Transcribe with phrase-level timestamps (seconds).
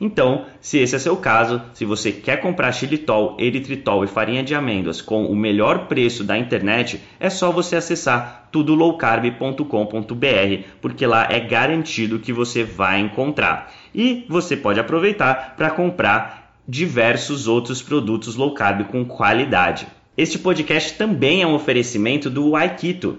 [0.00, 4.54] Então, se esse é seu caso, se você quer comprar xilitol, eritritol e farinha de
[4.54, 11.38] amêndoas com o melhor preço da internet, é só você acessar tudolowcarb.com.br, porque lá é
[11.38, 13.72] garantido que você vai encontrar.
[13.94, 19.86] E você pode aproveitar para comprar diversos outros produtos low carb com qualidade.
[20.16, 23.18] Este podcast também é um oferecimento do Aikito.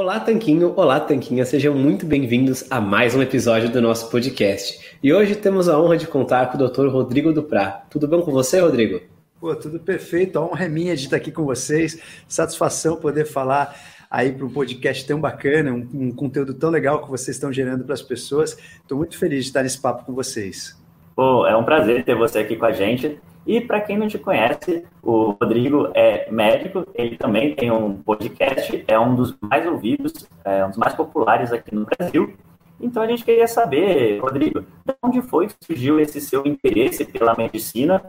[0.00, 0.72] Olá, Tanquinho!
[0.76, 1.44] Olá, Tanquinha!
[1.44, 4.96] Sejam muito bem-vindos a mais um episódio do nosso podcast.
[5.02, 6.88] E hoje temos a honra de contar com o Dr.
[6.88, 7.82] Rodrigo Duprá.
[7.90, 9.02] Tudo bom com você, Rodrigo?
[9.38, 10.38] Pô, tudo perfeito.
[10.38, 12.00] A honra é minha de estar aqui com vocês.
[12.26, 13.78] Satisfação poder falar
[14.10, 17.84] aí para um podcast tão bacana, um, um, conteúdo tão legal que vocês estão gerando
[17.84, 18.56] para as pessoas.
[18.80, 20.82] Estou muito feliz de estar nesse papo com vocês.
[21.14, 23.20] Pô, é um prazer ter você aqui com a gente.
[23.50, 28.84] E para quem não te conhece, o Rodrigo é médico, ele também tem um podcast,
[28.86, 32.32] é um dos mais ouvidos, é um dos mais populares aqui no Brasil.
[32.80, 37.34] Então a gente queria saber, Rodrigo, de onde foi que surgiu esse seu interesse pela
[37.34, 38.00] medicina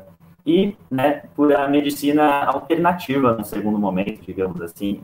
[0.46, 5.02] e né, por a medicina alternativa no segundo momento, digamos assim.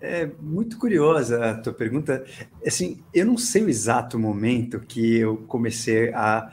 [0.00, 2.24] É muito curiosa a tua pergunta.
[2.66, 6.50] Assim, eu não sei o exato momento que eu comecei a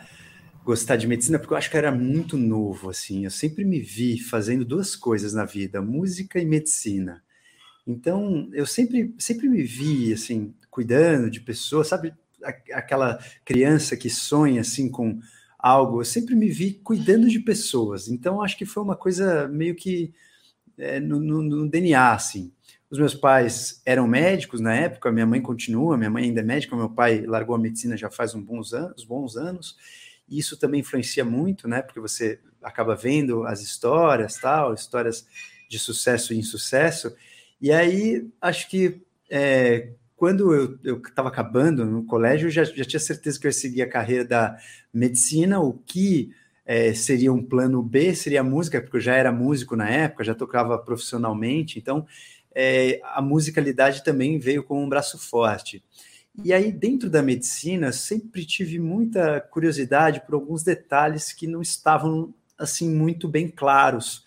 [0.69, 3.23] gostar de medicina, porque eu acho que era muito novo, assim.
[3.25, 7.23] Eu sempre me vi fazendo duas coisas na vida, música e medicina.
[7.87, 12.13] Então, eu sempre, sempre me vi, assim, cuidando de pessoas, sabe?
[12.71, 15.19] Aquela criança que sonha, assim, com
[15.57, 16.01] algo.
[16.01, 18.07] Eu sempre me vi cuidando de pessoas.
[18.07, 20.13] Então, acho que foi uma coisa meio que
[20.77, 22.53] é, no, no, no, DNA, assim.
[22.91, 26.75] Os meus pais eram médicos na época, minha mãe continua, minha mãe ainda é médica,
[26.75, 29.75] meu pai largou a medicina já faz uns bons anos, bons anos.
[30.29, 31.81] Isso também influencia muito, né?
[31.81, 35.25] Porque você acaba vendo as histórias, tal, histórias
[35.69, 37.15] de sucesso e insucesso.
[37.61, 40.53] E aí, acho que é, quando
[40.83, 43.89] eu estava acabando no colégio, eu já, já tinha certeza que eu ia seguir a
[43.89, 44.57] carreira da
[44.93, 46.31] medicina, o que
[46.65, 50.23] é, seria um plano B seria a música, porque eu já era músico na época,
[50.23, 52.05] já tocava profissionalmente, então
[52.53, 55.83] é, a musicalidade também veio com um braço forte.
[56.43, 62.33] E aí, dentro da medicina, sempre tive muita curiosidade por alguns detalhes que não estavam
[62.57, 64.23] assim muito bem claros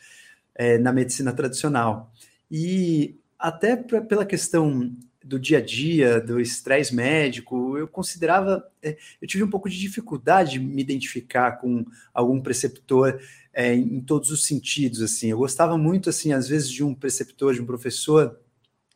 [0.55, 2.13] é, na medicina tradicional.
[2.51, 4.95] E até pra, pela questão
[5.25, 9.79] do dia a dia, do estresse médico, eu considerava, é, eu tive um pouco de
[9.79, 13.21] dificuldade de me identificar com algum preceptor
[13.55, 15.29] é, em todos os sentidos, assim.
[15.29, 18.39] Eu gostava muito, assim, às vezes de um preceptor, de um professor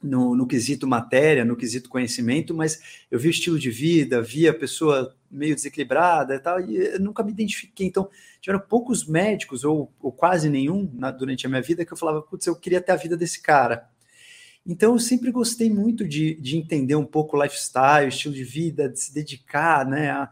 [0.02, 4.50] no, no quesito matéria, no quesito conhecimento, mas eu vi o estilo de vida, via
[4.50, 7.86] a pessoa meio desequilibrada e tal, e eu nunca me identifiquei.
[7.86, 8.08] Então,
[8.40, 12.22] tiveram poucos médicos, ou, ou quase nenhum, na, durante a minha vida, que eu falava,
[12.22, 13.88] putz, eu queria ter a vida desse cara
[14.66, 18.42] então, eu sempre gostei muito de, de entender um pouco o lifestyle, o estilo de
[18.42, 20.28] vida, de se dedicar né, a,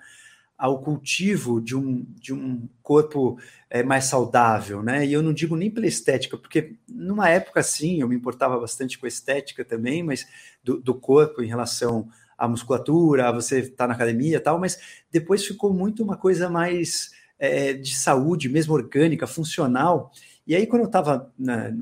[0.57, 4.83] ao cultivo de um, de um corpo é, mais saudável.
[4.83, 5.07] Né?
[5.07, 8.99] E eu não digo nem pela estética, porque numa época assim eu me importava bastante
[8.99, 10.27] com a estética também, mas
[10.63, 12.09] do, do corpo em relação
[12.39, 14.79] à musculatura, a você estar tá na academia e tal, mas
[15.11, 20.13] depois ficou muito uma coisa mais é, de saúde, mesmo orgânica, funcional.
[20.47, 21.33] E aí, quando eu estava,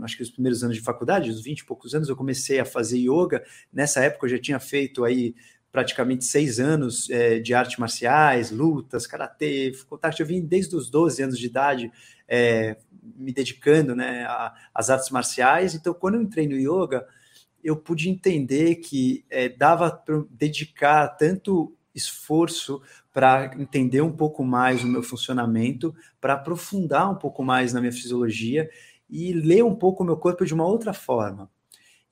[0.03, 2.65] acho que os primeiros anos de faculdade, os 20 e poucos anos, eu comecei a
[2.65, 3.43] fazer yoga.
[3.73, 5.35] Nessa época, eu já tinha feito aí
[5.73, 10.21] praticamente seis anos é, de artes marciais, lutas, karatê, contato.
[10.21, 11.91] Eu vim desde os 12 anos de idade
[12.29, 12.77] é,
[13.17, 14.27] me dedicando né,
[14.75, 15.75] às artes marciais.
[15.75, 17.07] Então, quando eu entrei no yoga,
[17.65, 22.83] eu pude entender que é, dava para dedicar tanto esforço
[23.13, 27.93] para entender um pouco mais o meu funcionamento, para aprofundar um pouco mais na minha
[27.93, 28.69] fisiologia
[29.09, 31.51] e ler um pouco o meu corpo de uma outra forma.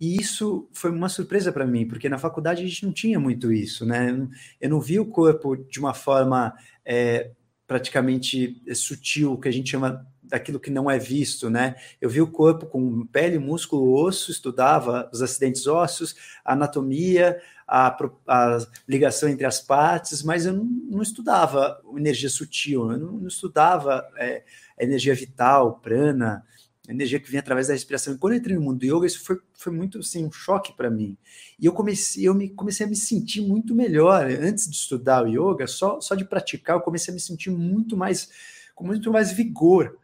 [0.00, 3.52] E isso foi uma surpresa para mim, porque na faculdade a gente não tinha muito
[3.52, 4.28] isso, né?
[4.58, 6.54] Eu não vi o corpo de uma forma
[6.84, 7.32] é,
[7.66, 11.74] praticamente sutil, que a gente chama daquilo que não é visto, né?
[12.00, 16.14] Eu vi o corpo com pele, músculo, osso, estudava os acidentes ósseos,
[16.44, 17.96] anatomia, a,
[18.26, 18.58] a
[18.88, 24.08] ligação entre as partes, mas eu não, não estudava energia sutil, eu não, não estudava
[24.16, 24.44] é,
[24.78, 26.44] energia vital, prana,
[26.92, 28.14] energia que vem através da respiração.
[28.14, 30.76] E quando eu entrei no mundo do yoga, isso foi, foi muito assim, um choque
[30.76, 31.16] para mim.
[31.58, 34.26] E eu comecei, eu me, comecei a me sentir muito melhor.
[34.26, 37.96] Antes de estudar o yoga, só, só de praticar, eu comecei a me sentir muito
[37.96, 38.30] mais,
[38.74, 39.98] com muito mais vigor.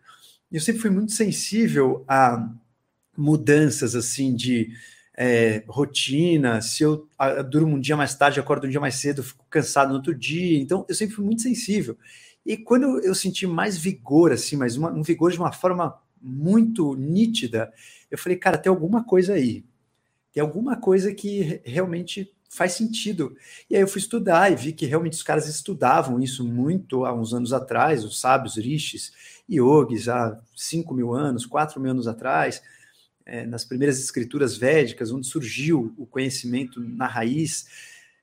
[0.50, 2.48] Eu sempre fui muito sensível a
[3.16, 4.70] mudanças assim de
[5.16, 9.22] é, rotina, se eu a, durmo um dia mais tarde, acordo um dia mais cedo,
[9.22, 10.60] fico cansado no outro dia.
[10.60, 11.96] Então, eu sempre fui muito sensível.
[12.44, 16.94] E quando eu senti mais vigor, assim, mas uma, um vigor de uma forma muito
[16.94, 17.72] nítida,
[18.10, 19.64] eu falei, cara, tem alguma coisa aí.
[20.32, 23.36] Tem alguma coisa que realmente faz sentido.
[23.68, 27.12] E aí eu fui estudar e vi que realmente os caras estudavam isso muito há
[27.12, 29.12] uns anos atrás, os sábios rishis,
[29.50, 32.62] yogis, há 5 mil anos, 4 mil anos atrás
[33.26, 37.66] é, nas primeiras escrituras védicas, onde surgiu o conhecimento na raiz,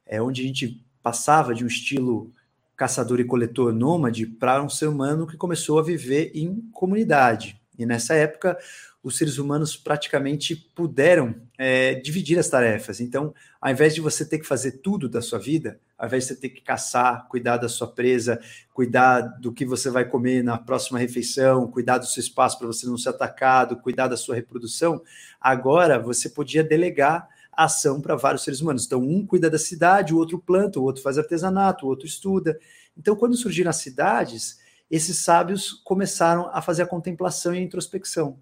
[0.06, 2.34] é, onde a gente passava de um estilo
[2.76, 7.62] caçador e coletor nômade para um ser humano que começou a viver em comunidade.
[7.78, 8.58] E nessa época,
[9.04, 13.02] os seres humanos praticamente puderam é, dividir as tarefas.
[13.02, 16.30] Então, ao invés de você ter que fazer tudo da sua vida, ao invés de
[16.30, 18.40] você ter que caçar, cuidar da sua presa,
[18.74, 22.86] cuidar do que você vai comer na próxima refeição, cuidar do seu espaço para você
[22.88, 25.02] não ser atacado, cuidar da sua reprodução,
[25.40, 28.86] agora você podia delegar a ação para vários seres humanos.
[28.86, 32.58] Então, um cuida da cidade, o outro planta, o outro faz artesanato, o outro estuda.
[32.98, 34.63] Então, quando surgiram as cidades,
[34.96, 38.40] esses sábios começaram a fazer a contemplação e a introspecção.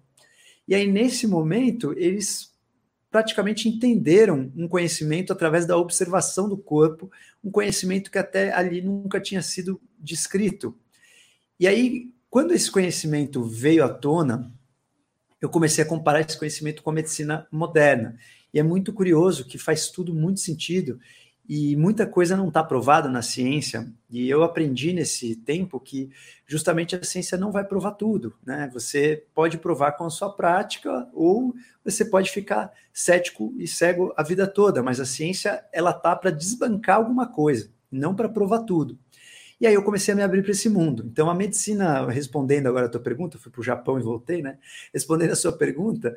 [0.68, 2.52] E aí, nesse momento, eles
[3.10, 7.10] praticamente entenderam um conhecimento através da observação do corpo,
[7.42, 10.78] um conhecimento que até ali nunca tinha sido descrito.
[11.58, 14.52] E aí, quando esse conhecimento veio à tona,
[15.40, 18.18] eu comecei a comparar esse conhecimento com a medicina moderna.
[18.52, 21.00] E é muito curioso que faz tudo muito sentido
[21.54, 23.86] e muita coisa não está provada na ciência.
[24.08, 26.10] E eu aprendi nesse tempo que
[26.46, 28.32] justamente a ciência não vai provar tudo.
[28.42, 28.70] Né?
[28.72, 31.54] Você pode provar com a sua prática ou
[31.84, 36.30] você pode ficar cético e cego a vida toda, mas a ciência ela tá para
[36.30, 38.98] desbancar alguma coisa, não para provar tudo.
[39.60, 41.04] E aí eu comecei a me abrir para esse mundo.
[41.12, 44.56] Então a medicina, respondendo agora a tua pergunta, fui para o Japão e voltei, né?
[44.90, 46.16] Respondendo a sua pergunta,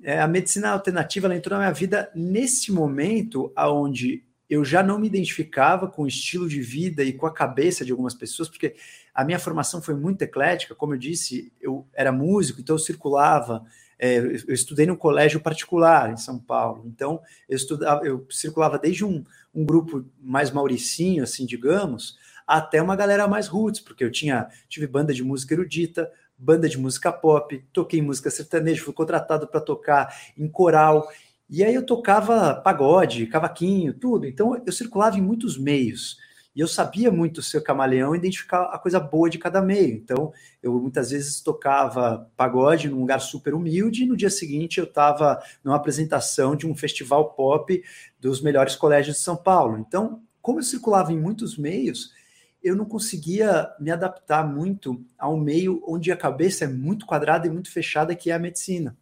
[0.00, 5.06] é, a medicina alternativa entrou na minha vida nesse momento aonde eu já não me
[5.06, 8.74] identificava com o estilo de vida e com a cabeça de algumas pessoas, porque
[9.14, 13.64] a minha formação foi muito eclética, como eu disse, eu era músico, então eu circulava,
[13.96, 19.04] é, eu estudei num colégio particular em São Paulo, então eu estudava, eu circulava desde
[19.04, 24.48] um, um grupo mais mauricinho, assim, digamos, até uma galera mais roots, porque eu tinha
[24.68, 29.60] tive banda de música erudita, banda de música pop, toquei música sertaneja, fui contratado para
[29.60, 31.08] tocar em coral.
[31.50, 34.24] E aí eu tocava pagode, cavaquinho, tudo.
[34.24, 36.16] Então eu circulava em muitos meios.
[36.54, 39.94] E eu sabia muito ser camaleão e identificar a coisa boa de cada meio.
[39.94, 44.84] Então, eu muitas vezes tocava pagode num lugar super humilde, e no dia seguinte eu
[44.84, 47.82] estava numa apresentação de um festival pop
[48.18, 49.78] dos melhores colégios de São Paulo.
[49.78, 52.10] Então, como eu circulava em muitos meios,
[52.62, 57.46] eu não conseguia me adaptar muito a um meio onde a cabeça é muito quadrada
[57.46, 58.96] e muito fechada, que é a medicina.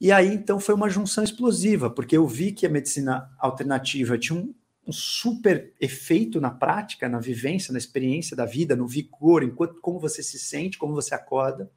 [0.00, 4.38] E aí, então, foi uma junção explosiva, porque eu vi que a medicina alternativa tinha
[4.38, 4.54] um,
[4.86, 9.98] um super efeito na prática, na vivência, na experiência da vida, no vigor, enquanto como
[9.98, 11.70] você se sente, como você acorda.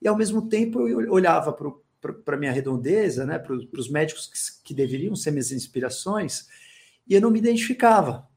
[0.00, 4.68] E, ao mesmo tempo, eu olhava para a minha redondeza, né, para os médicos que,
[4.68, 6.48] que deveriam ser minhas inspirações,
[7.06, 8.28] e eu não me identificava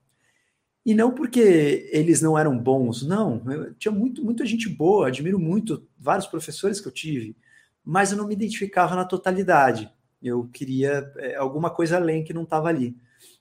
[0.86, 3.42] e não porque eles não eram bons, não.
[3.52, 7.36] Eu tinha muito, muita gente boa, admiro muito vários professores que eu tive,
[7.86, 9.92] mas eu não me identificava na totalidade.
[10.22, 12.98] Eu queria é, alguma coisa além que não estava ali.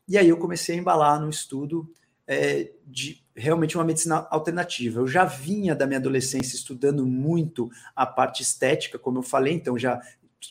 [0.07, 1.91] E aí eu comecei a embalar no estudo
[2.27, 5.01] é, de realmente uma medicina alternativa.
[5.01, 9.79] Eu já vinha da minha adolescência estudando muito a parte estética, como eu falei, então
[9.79, 10.01] já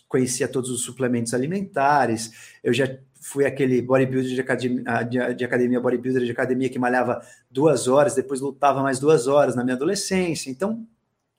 [0.08, 5.46] conhecia todos os suplementos alimentares, eu já fui aquele bodybuilder de academia, ah, de, de
[5.46, 9.76] academia, bodybuilder de academia que malhava duas horas, depois lutava mais duas horas na minha
[9.76, 10.50] adolescência.
[10.50, 10.86] Então,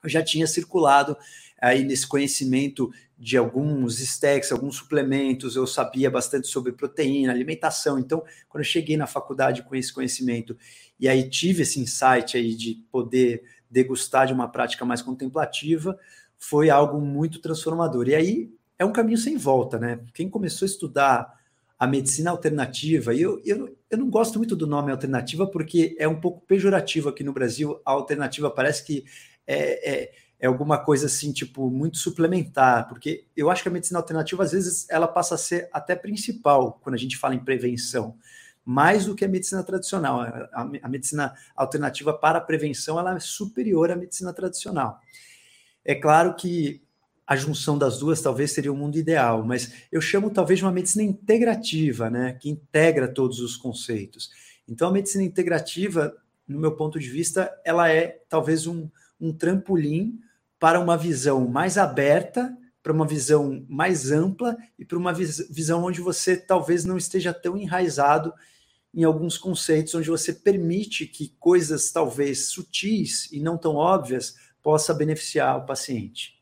[0.02, 1.16] eu já tinha circulado
[1.64, 7.98] aí nesse conhecimento de alguns stacks, alguns suplementos, eu sabia bastante sobre proteína, alimentação.
[7.98, 10.56] Então, quando eu cheguei na faculdade com esse conhecimento
[11.00, 15.98] e aí tive esse insight aí de poder degustar de uma prática mais contemplativa,
[16.36, 18.08] foi algo muito transformador.
[18.08, 20.00] E aí é um caminho sem volta, né?
[20.12, 21.32] Quem começou a estudar
[21.78, 26.06] a medicina alternativa, e eu, eu, eu não gosto muito do nome alternativa porque é
[26.06, 27.80] um pouco pejorativo aqui no Brasil.
[27.86, 29.04] A alternativa parece que
[29.46, 30.12] é, é,
[30.44, 34.52] é alguma coisa assim, tipo, muito suplementar, porque eu acho que a medicina alternativa, às
[34.52, 38.18] vezes, ela passa a ser até principal quando a gente fala em prevenção
[38.62, 40.20] mais do que a medicina tradicional.
[40.20, 45.00] A, a, medicina alternativa para a prevenção ela é superior à medicina tradicional.
[45.82, 46.82] É claro que
[47.26, 50.72] a junção das duas talvez seria o mundo ideal, mas eu chamo talvez de uma
[50.72, 54.30] medicina integrativa, né, que integra todos os conceitos.
[54.68, 56.14] Então, a medicina integrativa,
[56.46, 60.20] no meu ponto de vista, ela é talvez um, um trampolim
[60.58, 65.84] para uma visão mais aberta, para uma visão mais ampla e para uma vis visão
[65.84, 68.32] onde você talvez não esteja tão enraizado
[68.94, 74.94] em alguns conceitos, onde você permite que coisas talvez sutis e não tão óbvias possa
[74.94, 76.34] beneficiar o paciente.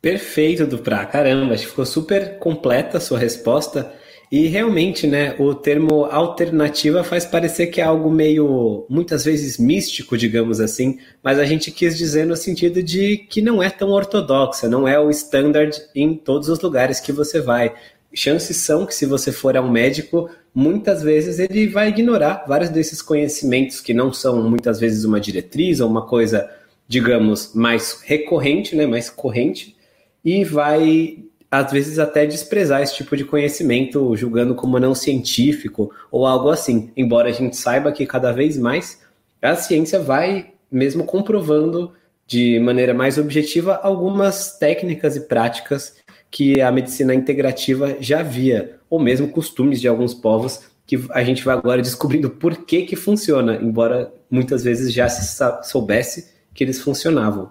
[0.00, 1.06] Perfeito, Duprá.
[1.06, 3.94] Caramba, acho que ficou super completa a sua resposta.
[4.32, 10.16] E realmente, né, o termo alternativa faz parecer que é algo meio, muitas vezes místico,
[10.16, 14.70] digamos assim, mas a gente quis dizer no sentido de que não é tão ortodoxa,
[14.70, 17.74] não é o standard em todos os lugares que você vai.
[18.14, 22.70] Chances são que se você for a um médico, muitas vezes ele vai ignorar vários
[22.70, 26.48] desses conhecimentos que não são muitas vezes uma diretriz ou uma coisa,
[26.88, 29.76] digamos, mais recorrente, né, mais corrente,
[30.24, 31.18] e vai
[31.52, 36.90] às vezes até desprezar esse tipo de conhecimento, julgando como não científico ou algo assim.
[36.96, 39.02] Embora a gente saiba que cada vez mais
[39.42, 41.92] a ciência vai mesmo comprovando
[42.26, 45.96] de maneira mais objetiva algumas técnicas e práticas
[46.30, 51.44] que a medicina integrativa já via, ou mesmo costumes de alguns povos que a gente
[51.44, 56.80] vai agora descobrindo por que que funciona, embora muitas vezes já se soubesse que eles
[56.80, 57.50] funcionavam.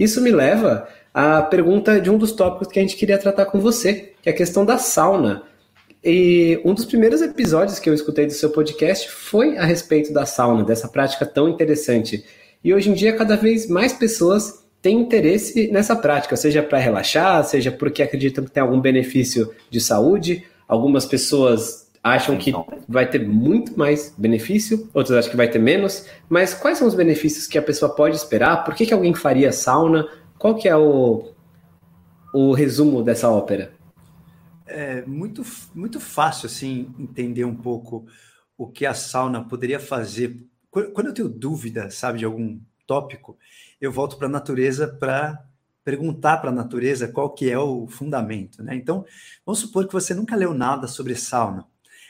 [0.00, 3.60] Isso me leva à pergunta de um dos tópicos que a gente queria tratar com
[3.60, 5.42] você, que é a questão da sauna.
[6.04, 10.26] E um dos primeiros episódios que eu escutei do seu podcast foi a respeito da
[10.26, 12.24] sauna, dessa prática tão interessante.
[12.64, 17.44] E hoje em dia, cada vez mais pessoas têm interesse nessa prática, seja para relaxar,
[17.44, 20.44] seja porque acreditam que tem algum benefício de saúde.
[20.66, 22.52] Algumas pessoas acham que
[22.88, 26.06] vai ter muito mais benefício, outras acham que vai ter menos.
[26.28, 28.64] Mas quais são os benefícios que a pessoa pode esperar?
[28.64, 30.08] Por que, que alguém faria sauna?
[30.42, 31.32] Qual que é o,
[32.34, 33.72] o resumo dessa ópera?
[34.66, 38.06] É muito, muito fácil assim entender um pouco
[38.58, 40.44] o que a sauna poderia fazer.
[40.68, 42.58] Quando eu tenho dúvida, sabe, de algum
[42.88, 43.38] tópico,
[43.80, 45.46] eu volto para a natureza para
[45.84, 48.74] perguntar para a natureza qual que é o fundamento, né?
[48.74, 49.04] Então,
[49.46, 51.68] vamos supor que você nunca leu nada sobre sauna.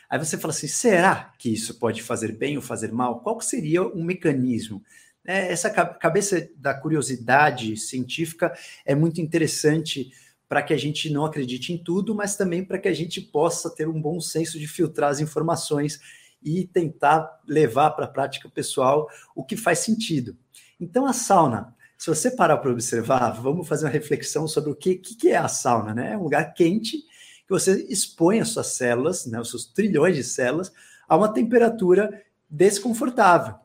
[0.08, 3.20] Aí você fala assim, será que isso pode fazer bem ou fazer mal?
[3.20, 4.82] Qual seria o mecanismo?
[5.24, 8.52] É, essa cabeça da curiosidade científica
[8.84, 10.10] é muito interessante
[10.48, 13.70] para que a gente não acredite em tudo, mas também para que a gente possa
[13.70, 15.98] ter um bom senso de filtrar as informações
[16.42, 20.36] e tentar levar para a prática pessoal o que faz sentido.
[20.78, 24.96] Então, a sauna, se você parar para observar, vamos fazer uma reflexão sobre o que,
[24.96, 26.12] que é a sauna, né?
[26.12, 30.24] É um lugar quente que você expõe as suas células, né, os seus trilhões de
[30.24, 30.72] células,
[31.08, 33.61] a uma temperatura desconfortável.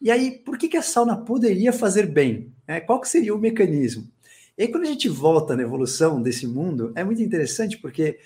[0.00, 2.52] E aí, por que, que a sauna poderia fazer bem?
[2.66, 4.10] É, qual que seria o mecanismo?
[4.56, 8.18] E aí, quando a gente volta na evolução desse mundo, é muito interessante porque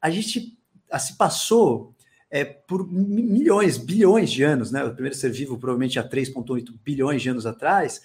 [0.00, 0.58] a gente
[0.98, 1.94] se passou
[2.30, 4.84] é, por milhões, bilhões de anos, né?
[4.84, 8.00] O primeiro ser vivo provavelmente há 3,8 bilhões de anos atrás.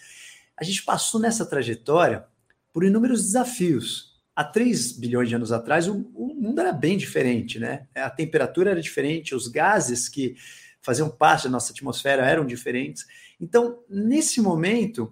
[0.55, 2.25] A gente passou nessa trajetória
[2.71, 4.13] por inúmeros desafios.
[4.35, 7.85] Há 3 bilhões de anos atrás, o, o mundo era bem diferente, né?
[7.93, 10.35] A temperatura era diferente, os gases que
[10.83, 13.05] faziam parte da nossa atmosfera eram diferentes.
[13.39, 15.11] Então, nesse momento,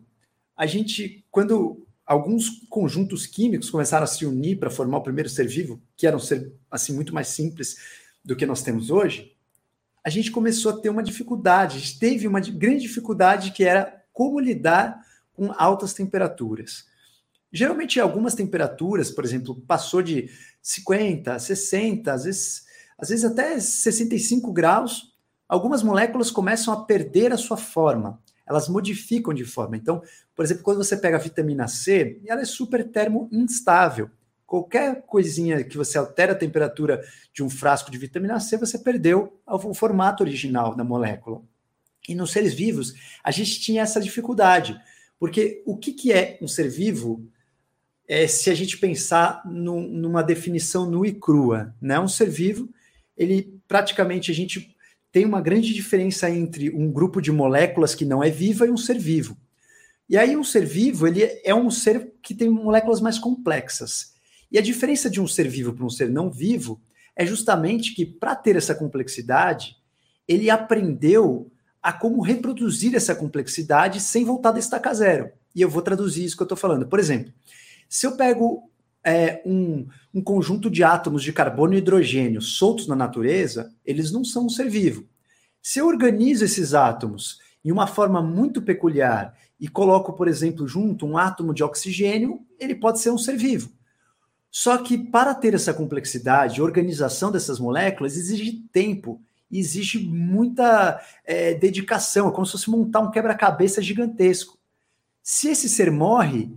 [0.55, 5.47] a gente, quando alguns conjuntos químicos começaram a se unir para formar o primeiro ser
[5.47, 7.77] vivo, que era um ser assim muito mais simples
[8.23, 9.35] do que nós temos hoje,
[10.03, 14.03] a gente começou a ter uma dificuldade, a gente teve uma grande dificuldade que era
[14.11, 14.99] como lidar
[15.33, 16.85] com altas temperaturas.
[17.51, 20.29] Geralmente, algumas temperaturas, por exemplo, passou de
[20.61, 22.65] 50, 60, às vezes,
[22.97, 25.10] às vezes até 65 graus,
[25.53, 28.19] algumas moléculas começam a perder a sua forma
[28.51, 29.77] elas modificam de forma.
[29.77, 30.03] Então,
[30.35, 34.09] por exemplo, quando você pega a vitamina C, ela é super termo instável.
[34.45, 37.01] Qualquer coisinha que você altera a temperatura
[37.33, 41.41] de um frasco de vitamina C, você perdeu o formato original da molécula.
[42.09, 44.77] E nos seres vivos, a gente tinha essa dificuldade.
[45.17, 47.25] Porque o que, que é um ser vivo
[48.07, 51.73] é, se a gente pensar numa definição nua e crua?
[51.79, 51.97] Né?
[51.97, 52.67] Um ser vivo,
[53.15, 54.70] ele praticamente a gente
[55.11, 58.77] tem uma grande diferença entre um grupo de moléculas que não é viva e um
[58.77, 59.37] ser vivo.
[60.07, 64.13] E aí um ser vivo, ele é um ser que tem moléculas mais complexas.
[64.51, 66.81] E a diferença de um ser vivo para um ser não vivo
[67.15, 69.75] é justamente que para ter essa complexidade,
[70.27, 75.31] ele aprendeu a como reproduzir essa complexidade sem voltar da estaca zero.
[75.55, 76.87] E eu vou traduzir isso que eu estou falando.
[76.87, 77.33] Por exemplo,
[77.89, 78.70] se eu pego
[79.03, 84.23] é, um, um conjunto de átomos de carbono e hidrogênio soltos na natureza, eles não
[84.23, 85.05] são um ser vivo.
[85.61, 91.05] Se eu organizo esses átomos em uma forma muito peculiar e coloco, por exemplo, junto
[91.05, 93.71] um átomo de oxigênio, ele pode ser um ser vivo.
[94.49, 102.27] Só que para ter essa complexidade, organização dessas moléculas exige tempo, exige muita é, dedicação,
[102.27, 104.57] é como se fosse montar um quebra-cabeça gigantesco.
[105.23, 106.51] Se esse ser morre,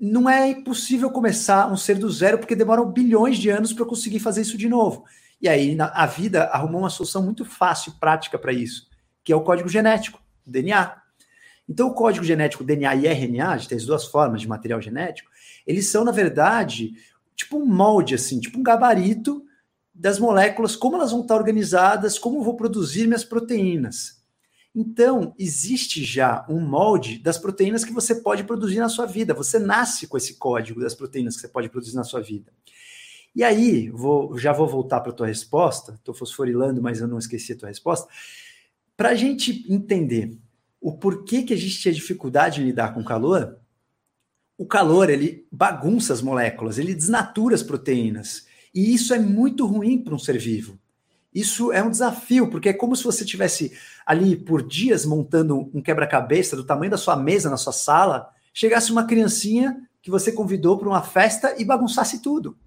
[0.00, 4.18] não é impossível começar um ser do zero, porque demoram bilhões de anos para conseguir
[4.18, 5.04] fazer isso de novo.
[5.40, 8.88] E aí a vida arrumou uma solução muito fácil prática para isso,
[9.22, 10.96] que é o código genético, o DNA.
[11.68, 14.80] Então, o código genético DNA e RNA, a gente tem as duas formas de material
[14.80, 15.30] genético,
[15.66, 16.92] eles são, na verdade,
[17.36, 19.44] tipo um molde, assim, tipo um gabarito
[19.94, 24.19] das moléculas, como elas vão estar organizadas, como eu vou produzir minhas proteínas.
[24.74, 29.34] Então, existe já um molde das proteínas que você pode produzir na sua vida.
[29.34, 32.52] Você nasce com esse código das proteínas que você pode produzir na sua vida.
[33.34, 35.94] E aí, vou, já vou voltar para a tua resposta.
[35.94, 38.08] Estou fosforilando, mas eu não esqueci a tua resposta.
[38.96, 40.38] Para a gente entender
[40.80, 43.58] o porquê que a gente tinha dificuldade em lidar com calor,
[44.56, 48.46] o calor ele bagunça as moléculas, ele desnatura as proteínas.
[48.74, 50.78] E isso é muito ruim para um ser vivo.
[51.32, 53.72] Isso é um desafio, porque é como se você tivesse
[54.04, 58.90] ali por dias montando um quebra-cabeça do tamanho da sua mesa na sua sala, chegasse
[58.90, 62.58] uma criancinha que você convidou para uma festa e bagunçasse tudo.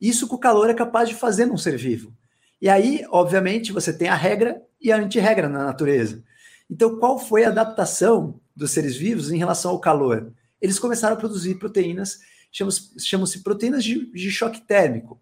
[0.00, 2.12] Isso que o calor é capaz de fazer num ser vivo.
[2.60, 6.22] E aí, obviamente, você tem a regra e a antirregra na natureza.
[6.70, 10.32] Então, qual foi a adaptação dos seres vivos em relação ao calor?
[10.60, 12.20] Eles começaram a produzir proteínas,
[12.50, 15.20] chamam-se proteínas de, de choque térmico.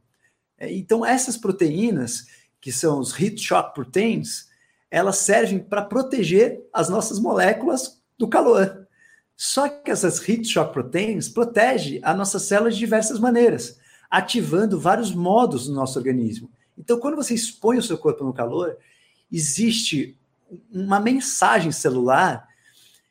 [0.57, 2.27] É, então, essas proteínas,
[2.62, 4.46] que são os heat shock proteins,
[4.88, 8.87] elas servem para proteger as nossas moléculas do calor.
[9.37, 15.12] Só que essas heat shock proteins protegem as nossas células de diversas maneiras, ativando vários
[15.12, 16.48] modos no nosso organismo.
[16.79, 18.77] Então, quando você expõe o seu corpo no calor,
[19.31, 20.16] existe
[20.70, 22.46] uma mensagem celular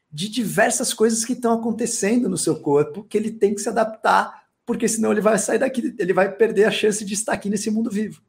[0.10, 4.46] de diversas coisas que estão acontecendo no seu corpo que ele tem que se adaptar,
[4.66, 7.70] porque senão ele vai sair daqui, ele vai perder a chance de estar aqui nesse
[7.70, 8.22] mundo vivo.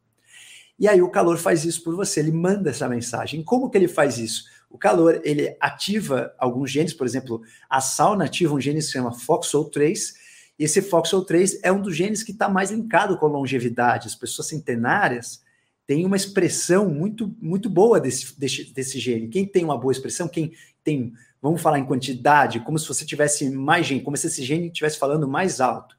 [0.79, 3.43] E aí o calor faz isso por você, ele manda essa mensagem.
[3.43, 4.45] Como que ele faz isso?
[4.69, 8.91] O calor, ele ativa alguns genes, por exemplo, a sauna ativa um gene que se
[8.93, 10.13] chama FOXO3,
[10.57, 14.07] e esse FOXO3 é um dos genes que está mais linkado com a longevidade.
[14.07, 15.41] As pessoas centenárias
[15.85, 19.27] têm uma expressão muito, muito boa desse, desse, desse gene.
[19.27, 23.49] Quem tem uma boa expressão, quem tem, vamos falar em quantidade, como se você tivesse
[23.49, 25.95] mais gene, como se esse gene estivesse falando mais alto.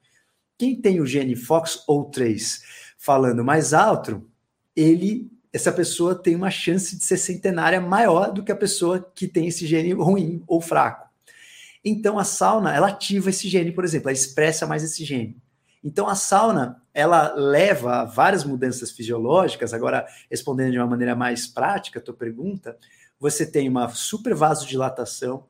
[0.58, 2.60] Quem tem o gene FOXO3
[2.96, 4.28] falando mais alto,
[4.76, 9.28] ele essa pessoa tem uma chance de ser centenária maior do que a pessoa que
[9.28, 11.08] tem esse gene ruim ou fraco.
[11.84, 15.37] Então a sauna, ela ativa esse gene, por exemplo, ela expressa mais esse gene.
[15.82, 21.46] Então a sauna, ela leva a várias mudanças fisiológicas, agora respondendo de uma maneira mais
[21.46, 22.76] prática a tua pergunta,
[23.20, 25.44] você tem uma super vasodilatação,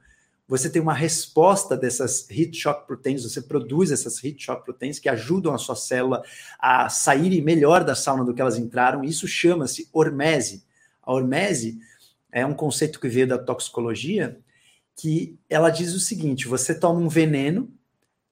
[0.47, 5.09] você tem uma resposta dessas heat shock proteins, você produz essas heat shock proteins que
[5.09, 6.23] ajudam a sua célula
[6.59, 9.03] a saírem melhor da sauna do que elas entraram.
[9.03, 10.65] Isso chama-se hormese.
[11.03, 11.79] A hormese
[12.31, 14.39] é um conceito que veio da toxicologia,
[14.97, 17.73] que ela diz o seguinte: você toma um veneno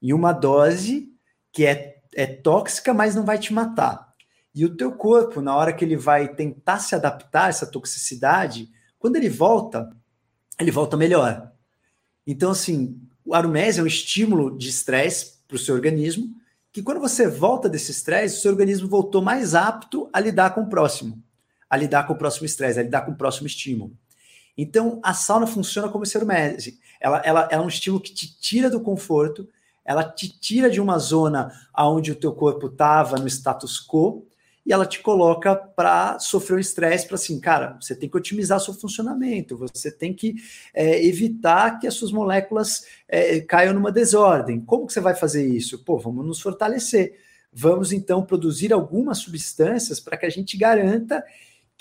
[0.01, 1.11] em uma dose
[1.51, 4.13] que é, é tóxica, mas não vai te matar.
[4.55, 8.71] E o teu corpo, na hora que ele vai tentar se adaptar a essa toxicidade,
[8.99, 9.91] quando ele volta,
[10.59, 11.52] ele volta melhor.
[12.27, 16.35] Então, assim, o aromese é um estímulo de estresse para o seu organismo,
[16.73, 20.63] que quando você volta desse estresse, o seu organismo voltou mais apto a lidar com
[20.63, 21.23] o próximo,
[21.69, 23.97] a lidar com o próximo estresse, a lidar com o próximo estímulo.
[24.57, 26.79] Então, a sauna funciona como esse aromese.
[27.01, 29.49] Ela, ela, ela é um estímulo que te tira do conforto,
[29.85, 34.27] ela te tira de uma zona onde o teu corpo estava no status quo
[34.65, 38.61] e ela te coloca para sofrer um estresse para assim, cara, você tem que otimizar
[38.61, 40.37] seu funcionamento, você tem que
[40.73, 44.61] é, evitar que as suas moléculas é, caiam numa desordem.
[44.61, 45.85] Como que você vai fazer isso?
[45.85, 47.19] Pô, vamos nos fortalecer.
[47.53, 51.23] Vamos então produzir algumas substâncias para que a gente garanta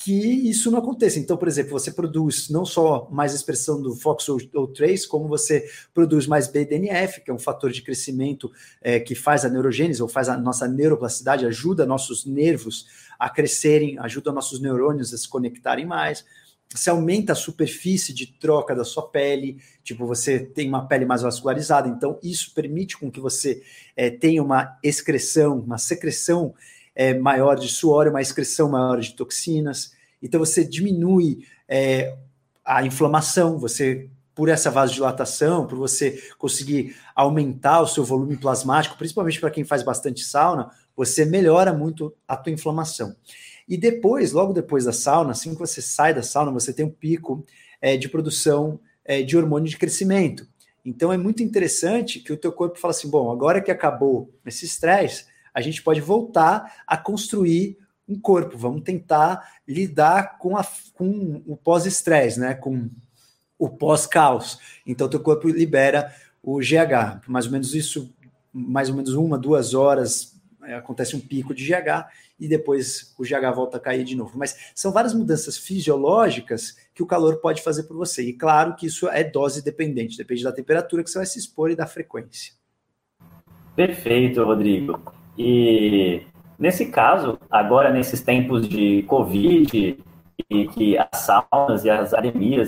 [0.04, 1.20] que isso não aconteça.
[1.20, 6.48] Então, por exemplo, você produz não só mais expressão do FOXO3, como você produz mais
[6.48, 10.36] BDNF, que é um fator de crescimento é, que faz a neurogênese, ou faz a
[10.36, 12.88] nossa neuroplasticidade, ajuda nossos nervos
[13.20, 16.26] a crescerem, ajuda nossos neurônios a se conectarem mais.
[16.74, 21.22] Você aumenta a superfície de troca da sua pele, tipo, você tem uma pele mais
[21.22, 23.62] vascularizada, então isso permite com que você
[23.96, 26.56] é, tenha uma excreção, uma secreção
[26.96, 29.94] é, maior de suor, uma excreção maior de toxinas.
[30.22, 32.16] Então você diminui é,
[32.64, 39.40] a inflamação, você por essa vasodilatação, por você conseguir aumentar o seu volume plasmático, principalmente
[39.40, 43.16] para quem faz bastante sauna, você melhora muito a tua inflamação.
[43.68, 46.90] E depois, logo depois da sauna, assim que você sai da sauna, você tem um
[46.90, 47.46] pico
[47.82, 50.48] é, de produção é, de hormônio de crescimento.
[50.84, 54.66] Então é muito interessante que o teu corpo fala assim, bom, agora que acabou esse
[54.66, 58.58] estresse, a gente pode voltar a construir um corpo.
[58.58, 62.54] Vamos tentar lidar com, a, com o pós-estresse, né?
[62.54, 62.90] Com
[63.58, 64.60] o pós-caos.
[64.86, 67.28] Então, teu corpo libera o GH.
[67.28, 68.14] Mais ou menos isso,
[68.52, 72.08] mais ou menos uma, duas horas, é, acontece um pico de GH
[72.40, 74.38] e depois o GH volta a cair de novo.
[74.38, 78.24] Mas são várias mudanças fisiológicas que o calor pode fazer por você.
[78.24, 81.72] E claro que isso é dose dependente, depende da temperatura que você vai se expor
[81.72, 82.54] e da frequência.
[83.76, 85.21] Perfeito, Rodrigo.
[85.38, 86.24] E
[86.58, 89.98] nesse caso, agora nesses tempos de Covid
[90.50, 92.68] e que as saunas e as academias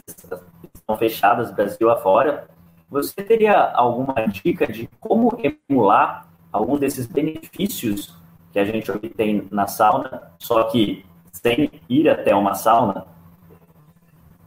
[0.74, 2.48] estão fechadas Brasil afora,
[2.90, 5.38] você teria alguma dica de como
[5.70, 8.16] emular algum desses benefícios
[8.52, 13.08] que a gente obtém na sauna, só que sem ir até uma sauna?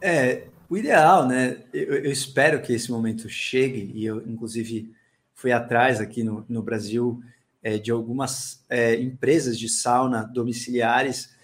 [0.01, 1.57] É, o ideal, né?
[1.73, 4.93] Eu, eu espero que esse momento chegue, e eu, inclusive,
[5.33, 7.21] fui atrás aqui no, no Brasil
[7.67, 11.35] é, de algumas é, empresas de sauna domiciliares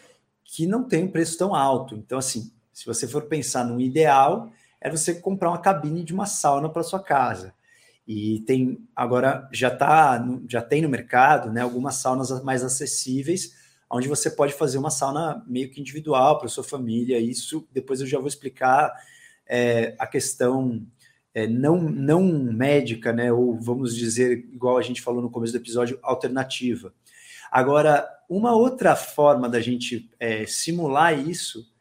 [0.45, 1.97] que não tem um preço tão alto.
[1.97, 6.25] Então, assim, se você for pensar no ideal, é você comprar uma cabine de uma
[6.25, 7.53] sauna para sua casa.
[8.07, 13.53] E tem agora já tá, já tem no mercado, né, algumas saunas mais acessíveis,
[13.89, 17.19] onde você pode fazer uma sauna meio que individual para sua família.
[17.19, 18.93] Isso depois eu já vou explicar
[19.45, 20.87] é, a questão
[21.33, 23.31] é, não, não médica, né?
[23.31, 26.93] Ou vamos dizer, igual a gente falou no começo do episódio, alternativa.
[27.51, 31.71] Agora, uma outra forma da gente é, simular isso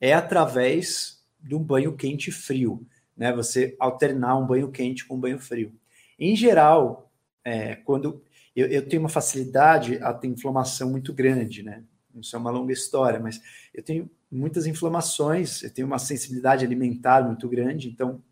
[0.00, 3.32] é através de um banho quente e frio, né?
[3.32, 5.72] Você alternar um banho quente com um banho frio.
[6.18, 7.10] Em geral,
[7.44, 8.22] é, quando
[8.54, 11.82] eu, eu, tenho uma facilidade a ter inflamação muito grande, né?
[12.14, 13.40] Isso é uma longa história, mas
[13.72, 18.22] eu tenho muitas inflamações, eu tenho uma sensibilidade alimentar muito grande, então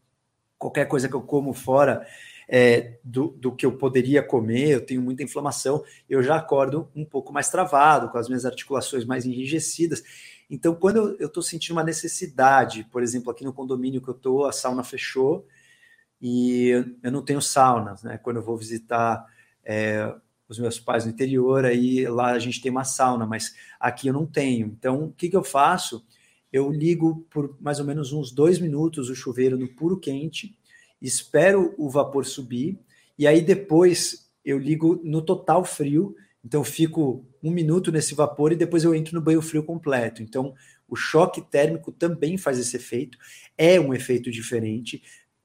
[0.61, 2.07] qualquer coisa que eu como fora
[2.46, 7.05] é, do, do, que eu poderia comer, eu tenho muita inflamação, eu já acordo um
[7.05, 10.03] pouco mais travado, com as minhas articulações mais enrijecidas.
[10.51, 14.46] Então, quando eu estou sentindo uma necessidade, por exemplo, aqui no condomínio que eu estou,
[14.46, 15.46] a sauna fechou
[16.20, 16.70] e
[17.03, 18.18] eu não tenho saunas, né?
[18.18, 19.25] Quando eu vou visitar
[19.64, 20.12] é,
[20.46, 24.12] os meus pais no interior, aí lá a gente tem uma sauna, mas aqui eu
[24.12, 24.66] não tenho.
[24.66, 26.05] Então, o que, que eu faço?
[26.52, 30.56] Eu ligo por mais ou menos uns dois minutos o chuveiro no puro quente,
[31.00, 32.78] espero o vapor subir,
[33.18, 38.56] e aí depois eu ligo no total frio, então fico um minuto nesse vapor e
[38.56, 40.22] depois eu entro no banho frio completo.
[40.22, 40.54] Então,
[40.88, 43.16] o choque térmico também faz esse efeito,
[43.56, 45.02] é um efeito diferente.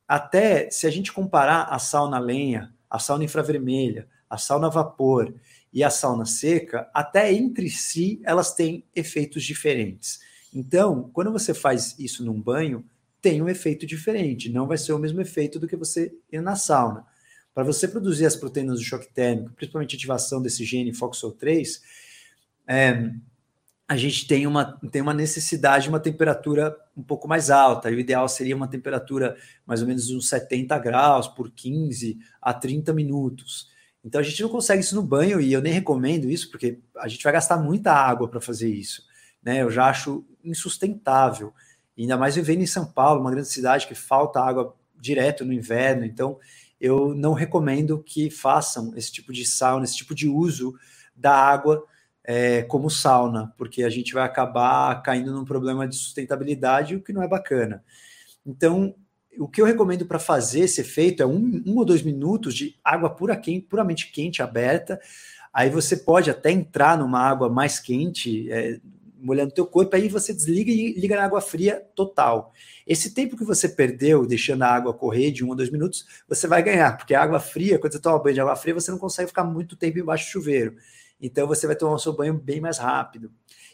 [0.07, 5.33] Até se a gente comparar a sauna lenha, a sauna infravermelha, a sauna vapor
[5.71, 10.19] e a sauna seca, até entre si elas têm efeitos diferentes.
[10.55, 12.85] Então, quando você faz isso num banho,
[13.21, 16.55] tem um efeito diferente, não vai ser o mesmo efeito do que você ir na
[16.55, 17.05] sauna.
[17.53, 21.81] Para você produzir as proteínas do choque térmico, principalmente ativação desse gene FOXO3,
[22.67, 23.11] é,
[23.85, 27.89] a gente tem uma, tem uma necessidade de uma temperatura um pouco mais alta.
[27.89, 32.93] O ideal seria uma temperatura mais ou menos uns 70 graus por 15 a 30
[32.93, 33.69] minutos.
[34.03, 37.07] Então a gente não consegue isso no banho e eu nem recomendo isso, porque a
[37.07, 39.03] gente vai gastar muita água para fazer isso.
[39.45, 39.61] Né?
[39.61, 41.53] Eu já acho insustentável.
[41.97, 46.03] ainda mais vivendo em São Paulo, uma grande cidade que falta água direto no inverno.
[46.03, 46.39] Então
[46.81, 50.75] eu não recomendo que façam esse tipo de sauna, esse tipo de uso
[51.15, 51.85] da água
[52.23, 57.13] é, como sauna, porque a gente vai acabar caindo num problema de sustentabilidade, o que
[57.13, 57.83] não é bacana.
[58.45, 58.95] Então,
[59.37, 62.75] o que eu recomendo para fazer esse efeito é um, um, ou dois minutos de
[62.83, 64.99] água pura quente, puramente quente, aberta.
[65.53, 68.79] Aí você pode até entrar numa água mais quente, é,
[69.19, 72.53] molhando teu corpo, aí você desliga e liga na água fria total.
[72.85, 76.47] Esse tempo que você perdeu deixando a água correr de um ou dois minutos, você
[76.47, 78.97] vai ganhar, porque a água fria, quando você toma banho de água fria, você não
[78.97, 80.75] consegue ficar muito tempo embaixo do chuveiro.
[81.19, 83.31] Então você vai tomar o seu banho bem mais rápido.